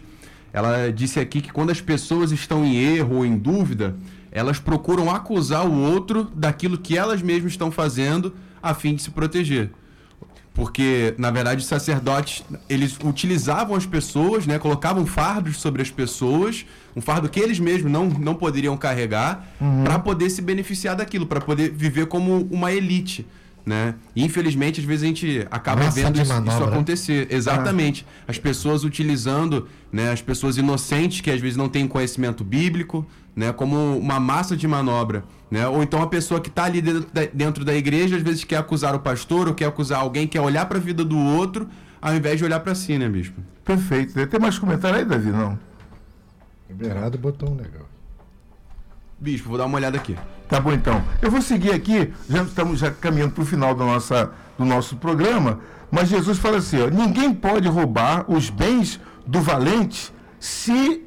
[0.53, 3.95] Ela disse aqui que quando as pessoas estão em erro ou em dúvida,
[4.31, 9.09] elas procuram acusar o outro daquilo que elas mesmas estão fazendo a fim de se
[9.09, 9.71] proteger.
[10.53, 14.59] Porque, na verdade, os sacerdotes, eles utilizavam as pessoas, né?
[14.59, 16.65] Colocavam fardos sobre as pessoas,
[16.95, 19.47] um fardo que eles mesmos não, não poderiam carregar,
[19.83, 23.25] para poder se beneficiar daquilo, para poder viver como uma elite,
[23.65, 23.95] né?
[24.15, 27.27] E, infelizmente, às vezes a gente acaba Massa vendo de isso, isso acontecer.
[27.29, 28.05] Exatamente.
[28.27, 30.11] As pessoas utilizando, né?
[30.11, 33.53] As pessoas inocentes que às vezes não têm conhecimento bíblico, né?
[33.53, 35.67] Como uma massa de manobra, né?
[35.67, 38.57] Ou então a pessoa que está ali dentro da, dentro da igreja às vezes quer
[38.57, 41.67] acusar o pastor ou quer acusar alguém, quer olhar para a vida do outro,
[42.01, 43.39] ao invés de olhar para si, né, bispo?
[43.63, 44.25] Perfeito.
[44.27, 45.29] Tem mais comentário aí, Davi?
[45.29, 45.59] Não.
[46.69, 47.87] Liberado botou um legal.
[49.21, 50.17] Bispo, vou dar uma olhada aqui.
[50.47, 51.03] Tá bom então.
[51.21, 54.95] Eu vou seguir aqui, já estamos já caminhando para o final da nossa, do nosso
[54.95, 55.59] programa,
[55.91, 61.05] mas Jesus fala assim: ó, ninguém pode roubar os bens do valente se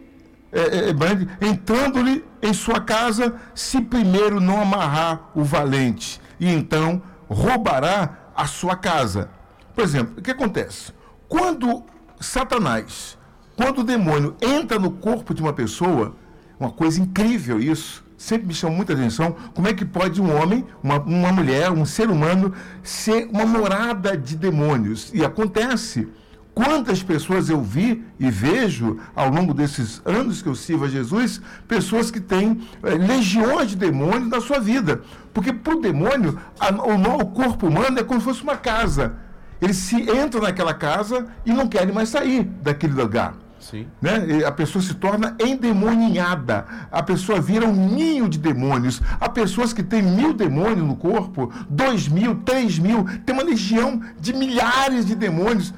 [0.53, 7.01] é, é, brande, entrando-lhe em sua casa, se primeiro não amarrar o valente, e então
[7.31, 9.31] roubará a sua casa.
[9.75, 10.93] Por exemplo, o que acontece?
[11.27, 11.83] Quando
[12.21, 13.17] Satanás,
[13.57, 16.15] quando o demônio entra no corpo de uma pessoa,
[16.63, 18.05] uma coisa incrível isso.
[18.17, 19.35] Sempre me chama muita atenção.
[19.53, 24.17] Como é que pode um homem, uma, uma mulher, um ser humano, ser uma morada
[24.17, 25.11] de demônios?
[25.13, 26.09] E acontece.
[26.55, 31.41] Quantas pessoas eu vi e vejo ao longo desses anos que eu sirvo a Jesus,
[31.67, 35.03] pessoas que têm eh, legiões de demônios na sua vida.
[35.33, 39.17] Porque para o demônio, o, o corpo humano é como se fosse uma casa.
[39.61, 43.87] Eles se entram naquela casa e não querem mais sair daquele lugar Sim.
[44.01, 44.27] né?
[44.41, 46.67] E A pessoa se torna endemoninhada.
[46.91, 49.01] A pessoa vira um ninho de demônios.
[49.21, 53.05] Há pessoas que têm mil demônios no corpo, dois mil, três mil.
[53.25, 55.73] Tem uma legião de milhares de demônios.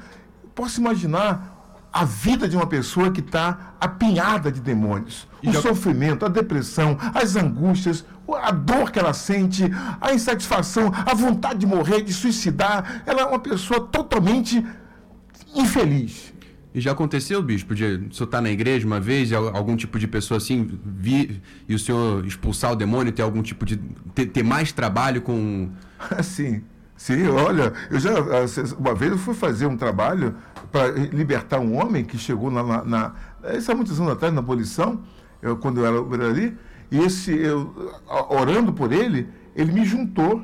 [0.53, 1.53] Posso imaginar
[1.93, 5.27] a vida de uma pessoa que está apinhada de demônios.
[5.41, 8.03] E O já- sofrimento, a depressão, as angústias,
[8.43, 9.63] a dor que ela sente,
[10.01, 13.03] a insatisfação, a vontade de morrer, de suicidar.
[13.05, 14.65] Ela é uma pessoa totalmente
[15.53, 16.33] infeliz.
[16.75, 19.77] E já aconteceu, bispo, de o senhor estar na igreja uma vez e al- algum
[19.77, 23.77] tipo de pessoa assim vir e o senhor expulsar o demônio, ter algum tipo de.
[24.13, 25.69] ter, ter mais trabalho com.
[26.21, 26.63] Sim,
[26.97, 28.45] sim, olha, eu já ah,
[28.77, 30.35] uma vez eu fui fazer um trabalho
[30.69, 33.13] para libertar um homem que chegou na, na, na
[33.57, 35.01] isso há muitos anos atrás na abolição,
[35.41, 36.57] eu, quando eu era por ali,
[36.91, 37.73] e esse eu
[38.09, 40.43] ah, orando por ele, ele me juntou,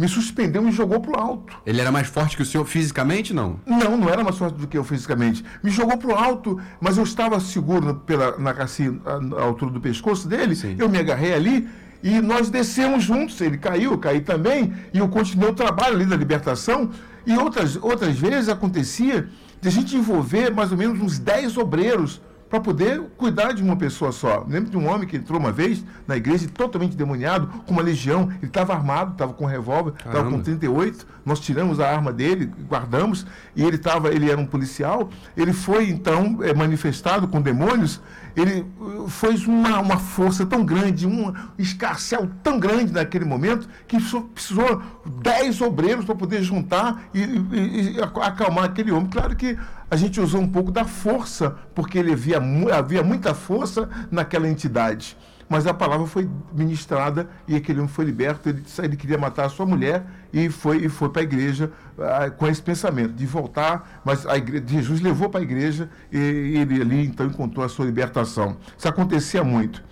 [0.00, 1.54] me suspendeu e me jogou para o alto.
[1.66, 3.60] Ele era mais forte que o senhor fisicamente, não?
[3.66, 5.44] Não, não era mais forte do que eu fisicamente.
[5.62, 9.78] Me jogou para o alto, mas eu estava seguro pela, na assim, à altura do
[9.78, 10.56] pescoço dele.
[10.56, 10.74] Sim.
[10.78, 11.68] Eu me agarrei ali
[12.02, 13.38] e nós descemos juntos.
[13.42, 14.72] Ele caiu, eu caí também.
[14.94, 16.88] E eu continuei o trabalho ali da libertação.
[17.26, 19.28] E outras, outras vezes acontecia
[19.60, 23.76] de a gente envolver mais ou menos uns 10 obreiros para poder cuidar de uma
[23.76, 24.44] pessoa só.
[24.48, 28.28] Lembro de um homem que entrou uma vez na igreja totalmente demoniado, com uma legião.
[28.38, 30.42] Ele estava armado, estava com um revólver, estava com Caramba.
[30.42, 35.52] 38, nós tiramos a arma dele, guardamos, e ele estava, ele era um policial, ele
[35.52, 38.00] foi então eh, manifestado com demônios,
[38.34, 43.96] ele eh, foi uma, uma força tão grande, um escarcel tão grande naquele momento, que
[44.34, 44.82] precisou-
[45.22, 49.08] 10 obreiros para poder juntar e, e- e ac- acalmar aquele homem.
[49.08, 49.56] Claro que
[49.90, 52.40] a gente usou um pouco da força, porque ele havia,
[52.72, 55.16] havia muita força naquela entidade
[55.50, 58.48] mas a palavra foi ministrada e aquele homem foi liberto.
[58.48, 62.30] Ele, ele queria matar a sua mulher e foi, e foi para a igreja ah,
[62.30, 66.16] com esse pensamento de voltar, mas a igre- Jesus levou para a igreja e,
[66.56, 68.58] ele ali então encontrou a sua libertação.
[68.78, 69.82] Isso acontecia muito.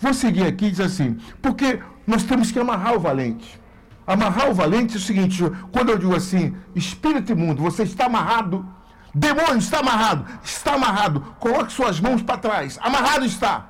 [0.00, 3.60] Vou seguir aqui e dizer assim, porque nós temos que amarrar o valente.
[4.06, 5.42] Amarrar o valente é o seguinte,
[5.72, 8.64] quando eu digo assim, espírito imundo, você está amarrado,
[9.14, 13.66] demônio está amarrado, está amarrado, coloque suas mãos para trás, amarrado está.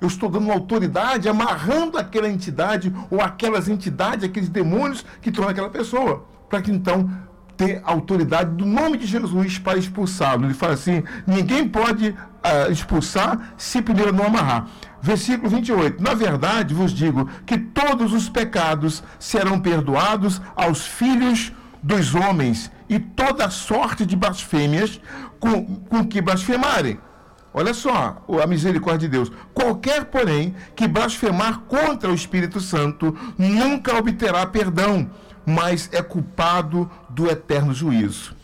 [0.00, 5.70] Eu estou dando autoridade, amarrando aquela entidade ou aquelas entidades, aqueles demônios que estão naquela
[5.70, 7.10] pessoa, para que então
[7.56, 10.44] ter autoridade do nome de Jesus para expulsá-lo.
[10.44, 14.66] Ele fala assim: ninguém pode uh, expulsar se primeiro não amarrar.
[15.00, 16.02] Versículo 28.
[16.02, 22.98] Na verdade, vos digo que todos os pecados serão perdoados aos filhos dos homens e
[22.98, 25.00] toda sorte de blasfêmias
[25.38, 26.98] com, com que blasfemarem.
[27.52, 29.32] Olha só a misericórdia de Deus.
[29.54, 35.10] Qualquer, porém, que blasfemar contra o Espírito Santo nunca obterá perdão,
[35.46, 38.36] mas é culpado do eterno juízo.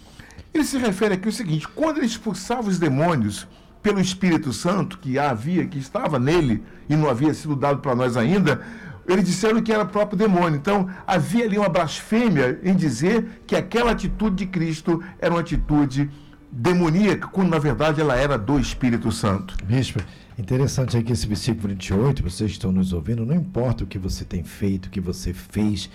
[0.55, 3.47] Ele se refere aqui ao seguinte: quando ele expulsava os demônios
[3.83, 8.17] pelo Espírito Santo que havia, que estava nele e não havia sido dado para nós
[8.17, 8.65] ainda,
[9.13, 10.57] eles disseram que era o próprio demônio.
[10.57, 16.11] Então, havia ali uma blasfêmia em dizer que aquela atitude de Cristo era uma atitude
[16.51, 19.57] demoníaca, quando na verdade ela era do Espírito Santo.
[19.65, 20.01] Bispo,
[20.39, 24.45] interessante aqui esse versículo 28, vocês estão nos ouvindo, não importa o que você tem
[24.45, 25.89] feito, o que você fez,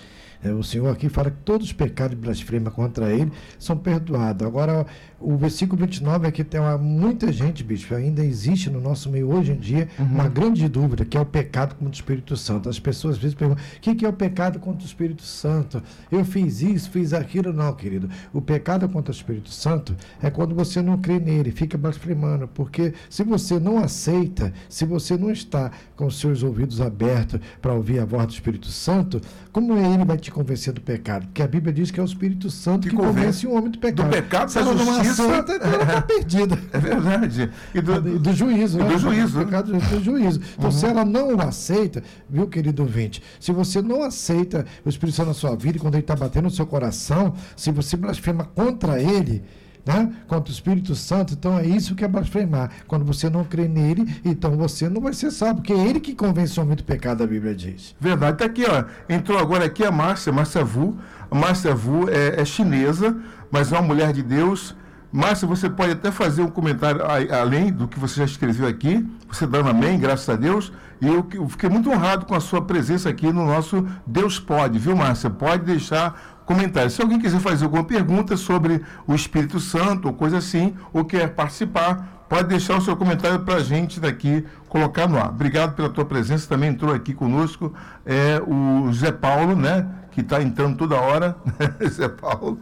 [0.44, 4.46] é, o Senhor aqui fala que todos os pecados de blasfêmia contra ele são perdoados.
[4.46, 4.86] Agora,
[5.20, 9.52] o versículo 29 aqui tem uma, muita gente, bicho, ainda existe no nosso meio hoje
[9.52, 10.06] em dia uhum.
[10.06, 12.70] uma grande dúvida, que é o pecado contra o Espírito Santo.
[12.70, 15.82] As pessoas às vezes perguntam, o que, que é o pecado contra o Espírito Santo?
[16.12, 17.52] Eu fiz isso, fiz aquilo.
[17.52, 18.10] Não, querido.
[18.32, 22.94] O pecado contra o Espírito Santo é quando você não crê nele, fica blasfemando, porque
[23.10, 28.00] se você não aceita, se você não está com os seus ouvidos abertos para ouvir
[28.00, 29.20] a voz do Espírito Santo,
[29.52, 31.26] como ele vai te convencer do pecado?
[31.26, 33.80] Porque a Bíblia diz que é o Espírito Santo que, que convence, o homem do
[33.80, 34.08] pecado.
[34.08, 36.58] Do pecado, se ela não ela está perdida.
[36.72, 37.50] É verdade.
[37.74, 38.80] E do, do, do juízo.
[38.80, 38.90] E né?
[38.90, 39.40] do juízo.
[39.40, 40.42] Do pecado do juízo.
[40.58, 40.72] Então, uhum.
[40.72, 45.28] se ela não o aceita, viu, querido ouvinte, se você não aceita o Espírito Santo
[45.28, 49.44] na sua vida, quando ele está batendo no seu coração, se você blasfema contra ele,
[49.88, 50.12] né?
[50.28, 52.70] contra o Espírito Santo, então é isso que é blasfemar.
[52.88, 56.14] Quando você não crê nele, então você não vai ser salvo, porque é ele que
[56.14, 57.96] convence o homem do pecado, a Bíblia diz.
[58.00, 58.34] Verdade.
[58.34, 58.84] Está aqui, ó.
[59.12, 60.98] Entrou agora aqui a Márcia, Márcia Vu.
[61.32, 63.16] A Márcia Vu é, é chinesa,
[63.50, 64.76] mas é uma mulher de Deus.
[65.12, 67.02] Márcia, você pode até fazer um comentário
[67.34, 70.72] além do que você já escreveu aqui, você dando amém, graças a Deus.
[71.00, 74.78] E eu, eu fiquei muito honrado com a sua presença aqui no nosso Deus Pode,
[74.78, 75.30] viu, Márcia?
[75.30, 76.94] Pode deixar comentários.
[76.94, 81.30] Se alguém quiser fazer alguma pergunta sobre o Espírito Santo ou coisa assim, ou quer
[81.30, 85.30] participar, pode deixar o seu comentário para a gente daqui colocar no ar.
[85.30, 86.48] Obrigado pela tua presença.
[86.48, 87.74] Também entrou aqui conosco
[88.06, 89.88] é, o Zé Paulo, né?
[90.12, 91.36] Que está entrando toda hora.
[91.90, 92.60] Zé Paulo.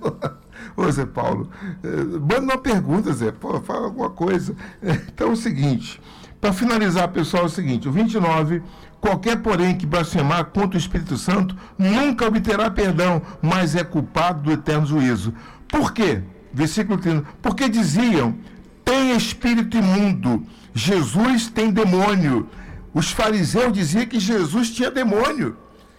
[0.76, 1.50] Ô Zé Paulo,
[1.84, 3.32] é, manda uma pergunta, Zé.
[3.32, 4.56] Pô, fala alguma coisa.
[4.84, 6.02] Então é o seguinte.
[6.40, 8.62] Para finalizar, pessoal, é o seguinte: o 29
[9.06, 14.52] Qualquer, porém, que blasfemar contra o Espírito Santo nunca obterá perdão, mas é culpado do
[14.52, 15.32] eterno juízo.
[15.68, 16.24] Por quê?
[16.52, 17.24] Versículo 30.
[17.40, 18.36] Porque diziam:
[18.84, 22.50] tem espírito imundo, Jesus tem demônio.
[22.96, 25.56] Os fariseus diziam que Jesus tinha demônio,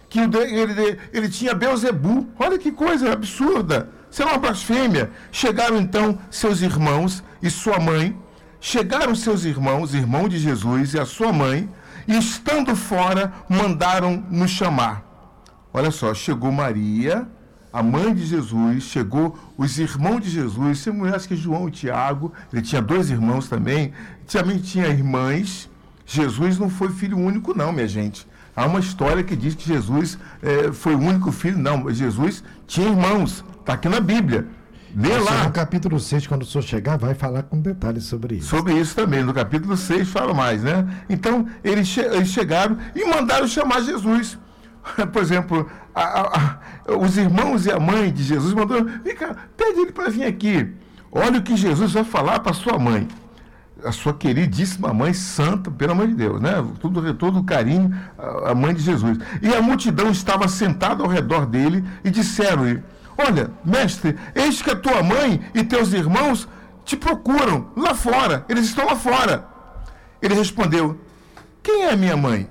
[0.09, 2.27] que ele, ele tinha Beuzebu.
[2.37, 3.89] Olha que coisa absurda.
[4.09, 5.11] Isso é uma blasfêmia.
[5.31, 8.17] Chegaram então seus irmãos e sua mãe.
[8.59, 11.69] Chegaram seus irmãos, irmão de Jesus e a sua mãe
[12.07, 15.03] e estando fora, mandaram nos chamar.
[15.73, 17.27] Olha só, chegou Maria,
[17.71, 22.31] a mãe de Jesus, chegou os irmãos de Jesus, se acho que João e Tiago,
[22.51, 23.93] ele tinha dois irmãos também,
[24.25, 25.69] também tinha irmãs.
[26.05, 28.25] Jesus não foi filho único, não, minha gente.
[28.57, 31.59] Há uma história que diz que Jesus é, foi o único filho.
[31.59, 33.45] Não, Jesus tinha irmãos.
[33.59, 34.47] Está aqui na Bíblia.
[34.95, 35.43] Lê lá.
[35.43, 38.49] No capítulo 6, quando o senhor chegar, vai falar com detalhes sobre isso.
[38.49, 39.23] Sobre isso também.
[39.23, 40.87] No capítulo 6 fala mais, né?
[41.07, 44.39] Então, eles, che eles chegaram e mandaram chamar Jesus.
[45.13, 49.35] Por exemplo, a, a, a, os irmãos e a mãe de Jesus mandaram, vem cá,
[49.55, 50.67] pede ele para vir aqui.
[51.11, 53.07] Olha o que Jesus vai falar para sua mãe.
[53.83, 56.53] A sua queridíssima mãe santa, pelo amor de Deus, né?
[56.79, 57.95] Todo, todo carinho,
[58.45, 59.17] a mãe de Jesus.
[59.41, 62.83] E a multidão estava sentada ao redor dele e disseram-lhe,
[63.17, 66.47] Olha, mestre, eis que a tua mãe e teus irmãos
[66.85, 69.47] te procuram lá fora, eles estão lá fora.
[70.21, 70.99] Ele respondeu:
[71.63, 72.47] Quem é minha mãe?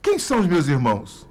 [0.00, 1.28] Quem são os meus irmãos?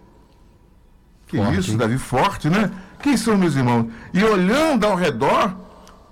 [1.28, 1.78] Que forte, isso?
[1.78, 2.72] Davi, forte, né?
[3.02, 3.88] Quem são meus irmãos?
[4.14, 5.56] E olhando ao redor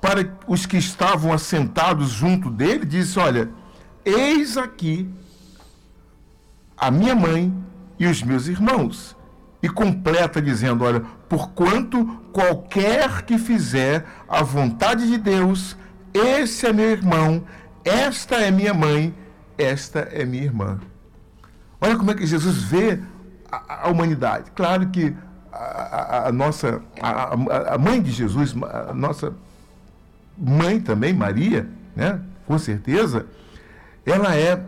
[0.01, 3.49] para os que estavam assentados junto dele, disse: Olha,
[4.05, 5.09] eis aqui
[6.77, 7.53] a minha mãe
[7.97, 9.15] e os meus irmãos.
[9.61, 15.75] E completa dizendo: Olha, porquanto qualquer que fizer a vontade de Deus,
[16.13, 17.43] esse é meu irmão,
[17.83, 19.13] esta é minha mãe,
[19.57, 20.79] esta é minha irmã.
[21.81, 22.99] Olha como é que Jesus vê
[23.51, 24.51] a, a humanidade.
[24.51, 25.13] Claro que
[25.51, 28.55] a, a, a nossa, a, mãe de Jesus,
[28.89, 29.33] a nossa
[30.39, 33.25] mãe também, Maria, né, com certeza,
[34.05, 34.63] ela é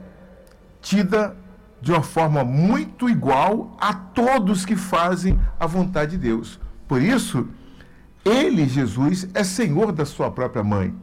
[0.82, 1.36] tida
[1.82, 6.60] de uma forma muito igual a todos que fazem a vontade de Deus.
[6.88, 7.48] Por isso,
[8.24, 10.94] Ele, Jesus, é senhor da sua própria mãe.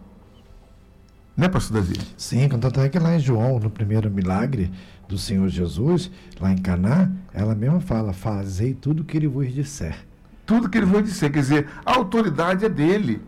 [1.36, 1.96] Né, pastor Davi?
[2.16, 4.72] Sim, tanto é que lá em João, no primeiro milagre
[5.08, 6.10] do Senhor Jesus,
[6.40, 9.96] lá em Caná, ela mesma fala: Fazei tudo o que ele vos disser.
[10.44, 11.30] Tudo que ele vos disser.
[11.30, 13.22] Quer dizer, a autoridade é dele.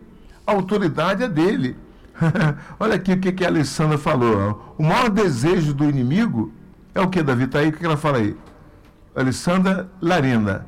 [0.51, 1.77] A autoridade é dele.
[2.77, 4.75] Olha aqui o que, que a Alessandra falou.
[4.77, 6.53] O maior desejo do inimigo
[6.93, 7.45] é o que, Davi?
[7.45, 7.69] Está aí?
[7.69, 8.35] O que ela fala aí?
[9.15, 10.67] Alessandra Larina.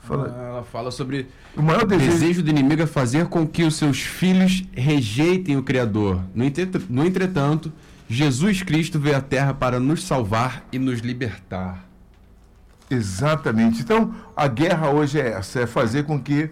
[0.00, 0.26] Fala.
[0.28, 2.10] Ela fala sobre o maior desejo...
[2.10, 6.20] desejo do inimigo é fazer com que os seus filhos rejeitem o Criador.
[6.34, 7.72] No entretanto,
[8.08, 11.88] Jesus Cristo veio à Terra para nos salvar e nos libertar.
[12.90, 13.80] Exatamente.
[13.80, 16.50] Então, a guerra hoje é essa: é fazer com que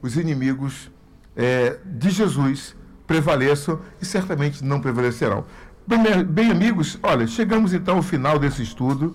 [0.00, 0.93] os inimigos
[1.36, 2.74] é, de Jesus
[3.06, 5.44] prevaleçam e certamente não prevalecerão.
[5.86, 9.14] Bem, bem, amigos, olha, chegamos então ao final desse estudo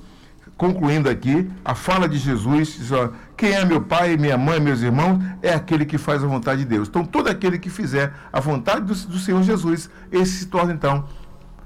[0.59, 4.81] concluindo aqui, a fala de Jesus, diz, ó, quem é meu pai, minha mãe, meus
[4.81, 6.89] irmãos, é aquele que faz a vontade de Deus.
[6.89, 11.05] Então, todo aquele que fizer a vontade do, do Senhor Jesus, esse se torna, então,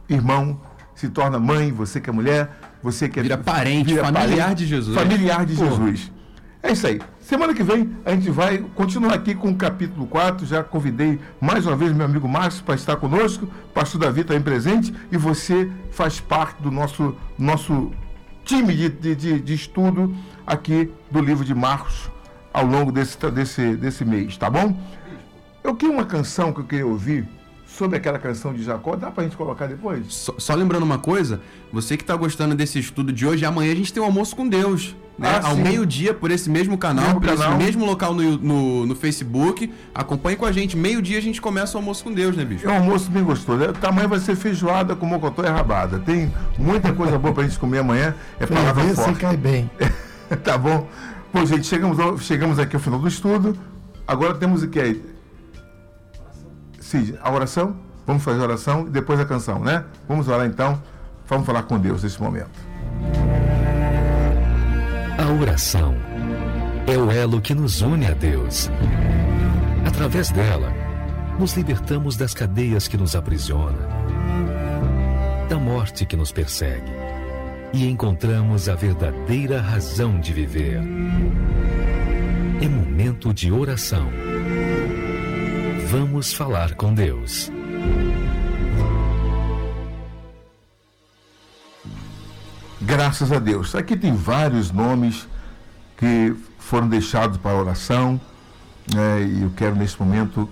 [0.08, 0.62] irmão,
[0.93, 2.51] se torna mãe, você que é mulher,
[2.84, 3.24] você que é...
[3.24, 4.95] Vira parente, vira familiar parente, de Jesus.
[4.95, 5.66] Familiar de Pô.
[5.66, 6.12] Jesus.
[6.62, 7.01] É isso aí.
[7.24, 10.45] Semana que vem a gente vai continuar aqui com o capítulo 4.
[10.45, 13.47] Já convidei mais uma vez meu amigo Márcio para estar conosco.
[13.74, 14.93] pastor Davi também presente.
[15.09, 17.93] E você faz parte do nosso, nosso
[18.43, 20.13] time de, de, de, estudo
[20.45, 22.11] aqui do livro de Marcos
[22.53, 24.78] ao longo desse, desse, desse mês, tá bom?
[25.63, 27.26] Eu queria uma canção que eu queria ouvir
[27.78, 28.95] sobre aquela canção de Jacó.
[28.95, 30.05] Dá pra gente colocar depois?
[30.09, 33.76] Só, só lembrando uma coisa, você que está gostando desse estudo de hoje, amanhã a
[33.76, 34.95] gente tem um almoço com Deus.
[35.17, 35.30] Né?
[35.30, 37.49] Ah, Ao meio-dia, por esse mesmo canal, mesmo por canal.
[37.49, 39.71] esse mesmo local no, no, no, Facebook.
[39.93, 40.76] Acompanhe com a gente.
[40.76, 42.67] Meio-dia a gente começa o almoço com Deus, né, bicho?
[42.67, 43.63] É um almoço bem gostoso.
[43.63, 45.99] O tamanho vai ser feijoada com mocotó e rabada.
[45.99, 48.15] Tem muita coisa boa pra gente comer amanhã.
[48.39, 49.13] É palavra forte.
[49.13, 49.69] Você cai bem.
[50.43, 50.88] tá bom?
[51.32, 53.55] Bom, gente, chegamos, chegamos aqui ao final do estudo.
[54.07, 55.12] Agora temos o que aí?
[56.94, 57.76] Cid, a oração?
[58.06, 59.84] Vamos fazer a oração e depois a canção, né?
[60.08, 60.80] Vamos orar então.
[61.28, 62.52] Vamos falar com Deus nesse momento.
[65.18, 65.96] A oração
[66.86, 68.70] é o elo que nos une a Deus.
[69.88, 70.72] Através dela,
[71.39, 73.89] nos libertamos das cadeias que nos aprisionam,
[75.50, 76.91] da morte que nos persegue
[77.74, 80.80] e encontramos a verdadeira razão de viver.
[82.62, 84.22] É momento de oração.
[85.94, 87.52] Vamos falar com Deus.
[92.82, 93.76] Graças a Deus.
[93.76, 95.28] Aqui tem vários nomes
[95.96, 98.20] que foram deixados para oração.
[98.98, 100.50] É, e eu quero, nesse momento,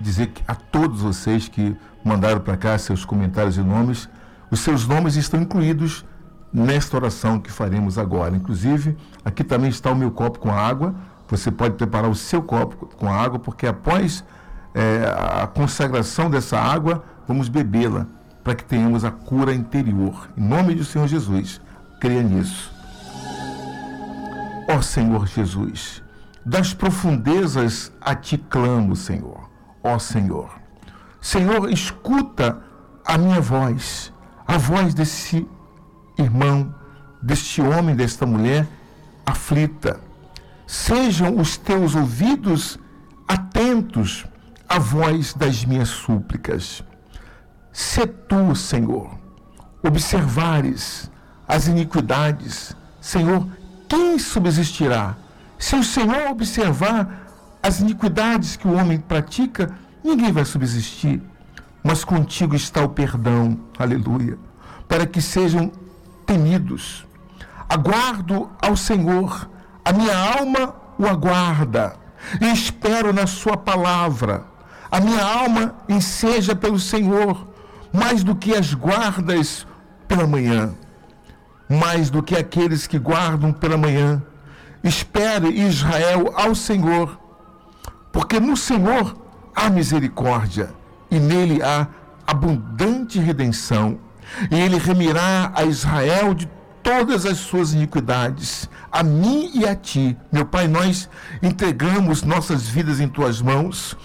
[0.00, 4.08] dizer a todos vocês que mandaram para cá seus comentários e nomes,
[4.48, 6.04] os seus nomes estão incluídos
[6.52, 8.36] nesta oração que faremos agora.
[8.36, 10.94] Inclusive, aqui também está o meu copo com água.
[11.26, 14.22] Você pode preparar o seu copo com água, porque após
[14.74, 15.04] é,
[15.42, 18.06] a consagração dessa água, vamos bebê-la
[18.42, 20.28] para que tenhamos a cura interior.
[20.36, 21.60] Em nome do Senhor Jesus
[22.00, 22.72] creia nisso.
[24.68, 26.02] Ó Senhor Jesus,
[26.44, 29.48] das profundezas a ti clamo, Senhor.
[29.82, 30.50] Ó Senhor.
[31.20, 32.62] Senhor, escuta
[33.04, 34.12] a minha voz,
[34.46, 35.46] a voz desse
[36.18, 36.74] irmão,
[37.22, 38.66] deste homem, desta mulher
[39.24, 40.00] aflita.
[40.66, 42.78] Sejam os teus ouvidos
[43.28, 44.26] atentos
[44.68, 46.82] à voz das minhas súplicas.
[47.72, 49.18] Se tu, Senhor,
[49.82, 51.10] observares
[51.46, 52.74] as iniquidades.
[53.00, 53.46] Senhor,
[53.88, 55.16] quem subsistirá?
[55.58, 57.24] Se o Senhor observar
[57.62, 61.22] as iniquidades que o homem pratica, ninguém vai subsistir.
[61.82, 64.38] Mas contigo está o perdão, aleluia,
[64.88, 65.70] para que sejam
[66.24, 67.06] temidos.
[67.68, 69.48] Aguardo ao Senhor,
[69.84, 71.96] a minha alma o aguarda,
[72.40, 74.53] e espero na Sua palavra.
[74.90, 77.46] A minha alma enseja pelo Senhor,
[77.92, 79.66] mais do que as guardas
[80.06, 80.74] pela manhã
[81.68, 84.22] mais do que aqueles que guardam pela manhã.
[84.82, 87.18] Espere Israel ao Senhor,
[88.12, 89.16] porque no Senhor
[89.54, 90.70] há misericórdia
[91.10, 91.86] e nele há
[92.26, 93.98] abundante redenção.
[94.50, 96.48] E ele remirá a Israel de
[96.82, 100.16] todas as suas iniquidades, a mim e a ti.
[100.30, 101.08] Meu Pai, nós
[101.42, 103.96] entregamos nossas vidas em tuas mãos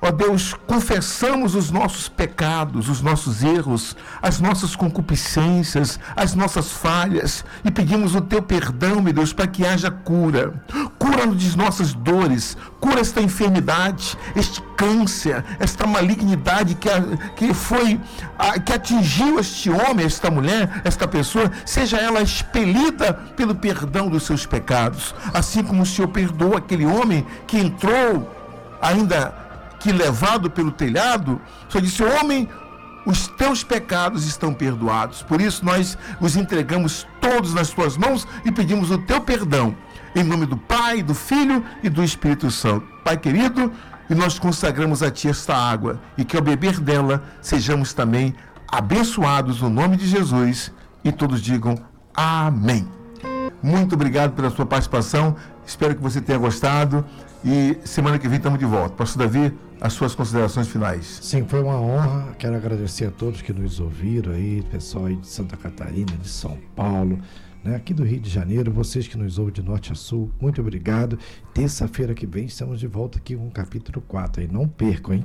[0.00, 7.44] Ó Deus, confessamos os nossos pecados, os nossos erros, as nossas concupiscências, as nossas falhas
[7.64, 10.54] e pedimos o teu perdão, meu Deus, para que haja cura.
[10.98, 16.88] Cura-nos de nossas dores, cura esta enfermidade, este câncer, esta malignidade que,
[17.34, 18.00] que foi,
[18.64, 24.46] que atingiu este homem, esta mulher, esta pessoa, seja ela expelida pelo perdão dos seus
[24.46, 28.32] pecados, assim como o Senhor perdoou aquele homem que entrou
[28.80, 29.47] ainda
[29.78, 32.48] que levado pelo telhado, só disse: Homem,
[33.06, 35.22] os teus pecados estão perdoados.
[35.22, 39.74] Por isso nós os entregamos todos nas tuas mãos e pedimos o teu perdão.
[40.14, 42.86] Em nome do Pai, do Filho e do Espírito Santo.
[43.04, 43.72] Pai querido,
[44.10, 48.34] e nós consagramos a Ti esta água e que ao beber dela sejamos também
[48.70, 50.72] abençoados no nome de Jesus
[51.04, 51.78] e todos digam
[52.14, 52.86] amém.
[53.62, 55.36] Muito obrigado pela sua participação.
[55.66, 57.04] Espero que você tenha gostado
[57.50, 58.94] e semana que vem estamos de volta.
[58.94, 61.18] Pastor Davi, as suas considerações finais.
[61.22, 62.34] Sim, foi uma honra.
[62.38, 66.58] Quero agradecer a todos que nos ouviram aí, pessoal aí de Santa Catarina, de São
[66.76, 67.18] Paulo,
[67.64, 70.60] né, aqui do Rio de Janeiro, vocês que nos ouvem de norte a sul, muito
[70.60, 71.18] obrigado.
[71.54, 74.48] Terça-feira que vem estamos de volta aqui com o capítulo 4 aí.
[74.48, 75.24] Não percam, hein?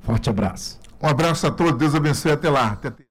[0.00, 0.80] Forte abraço.
[1.02, 2.72] Um abraço a todos, Deus abençoe até lá.
[2.72, 3.04] Até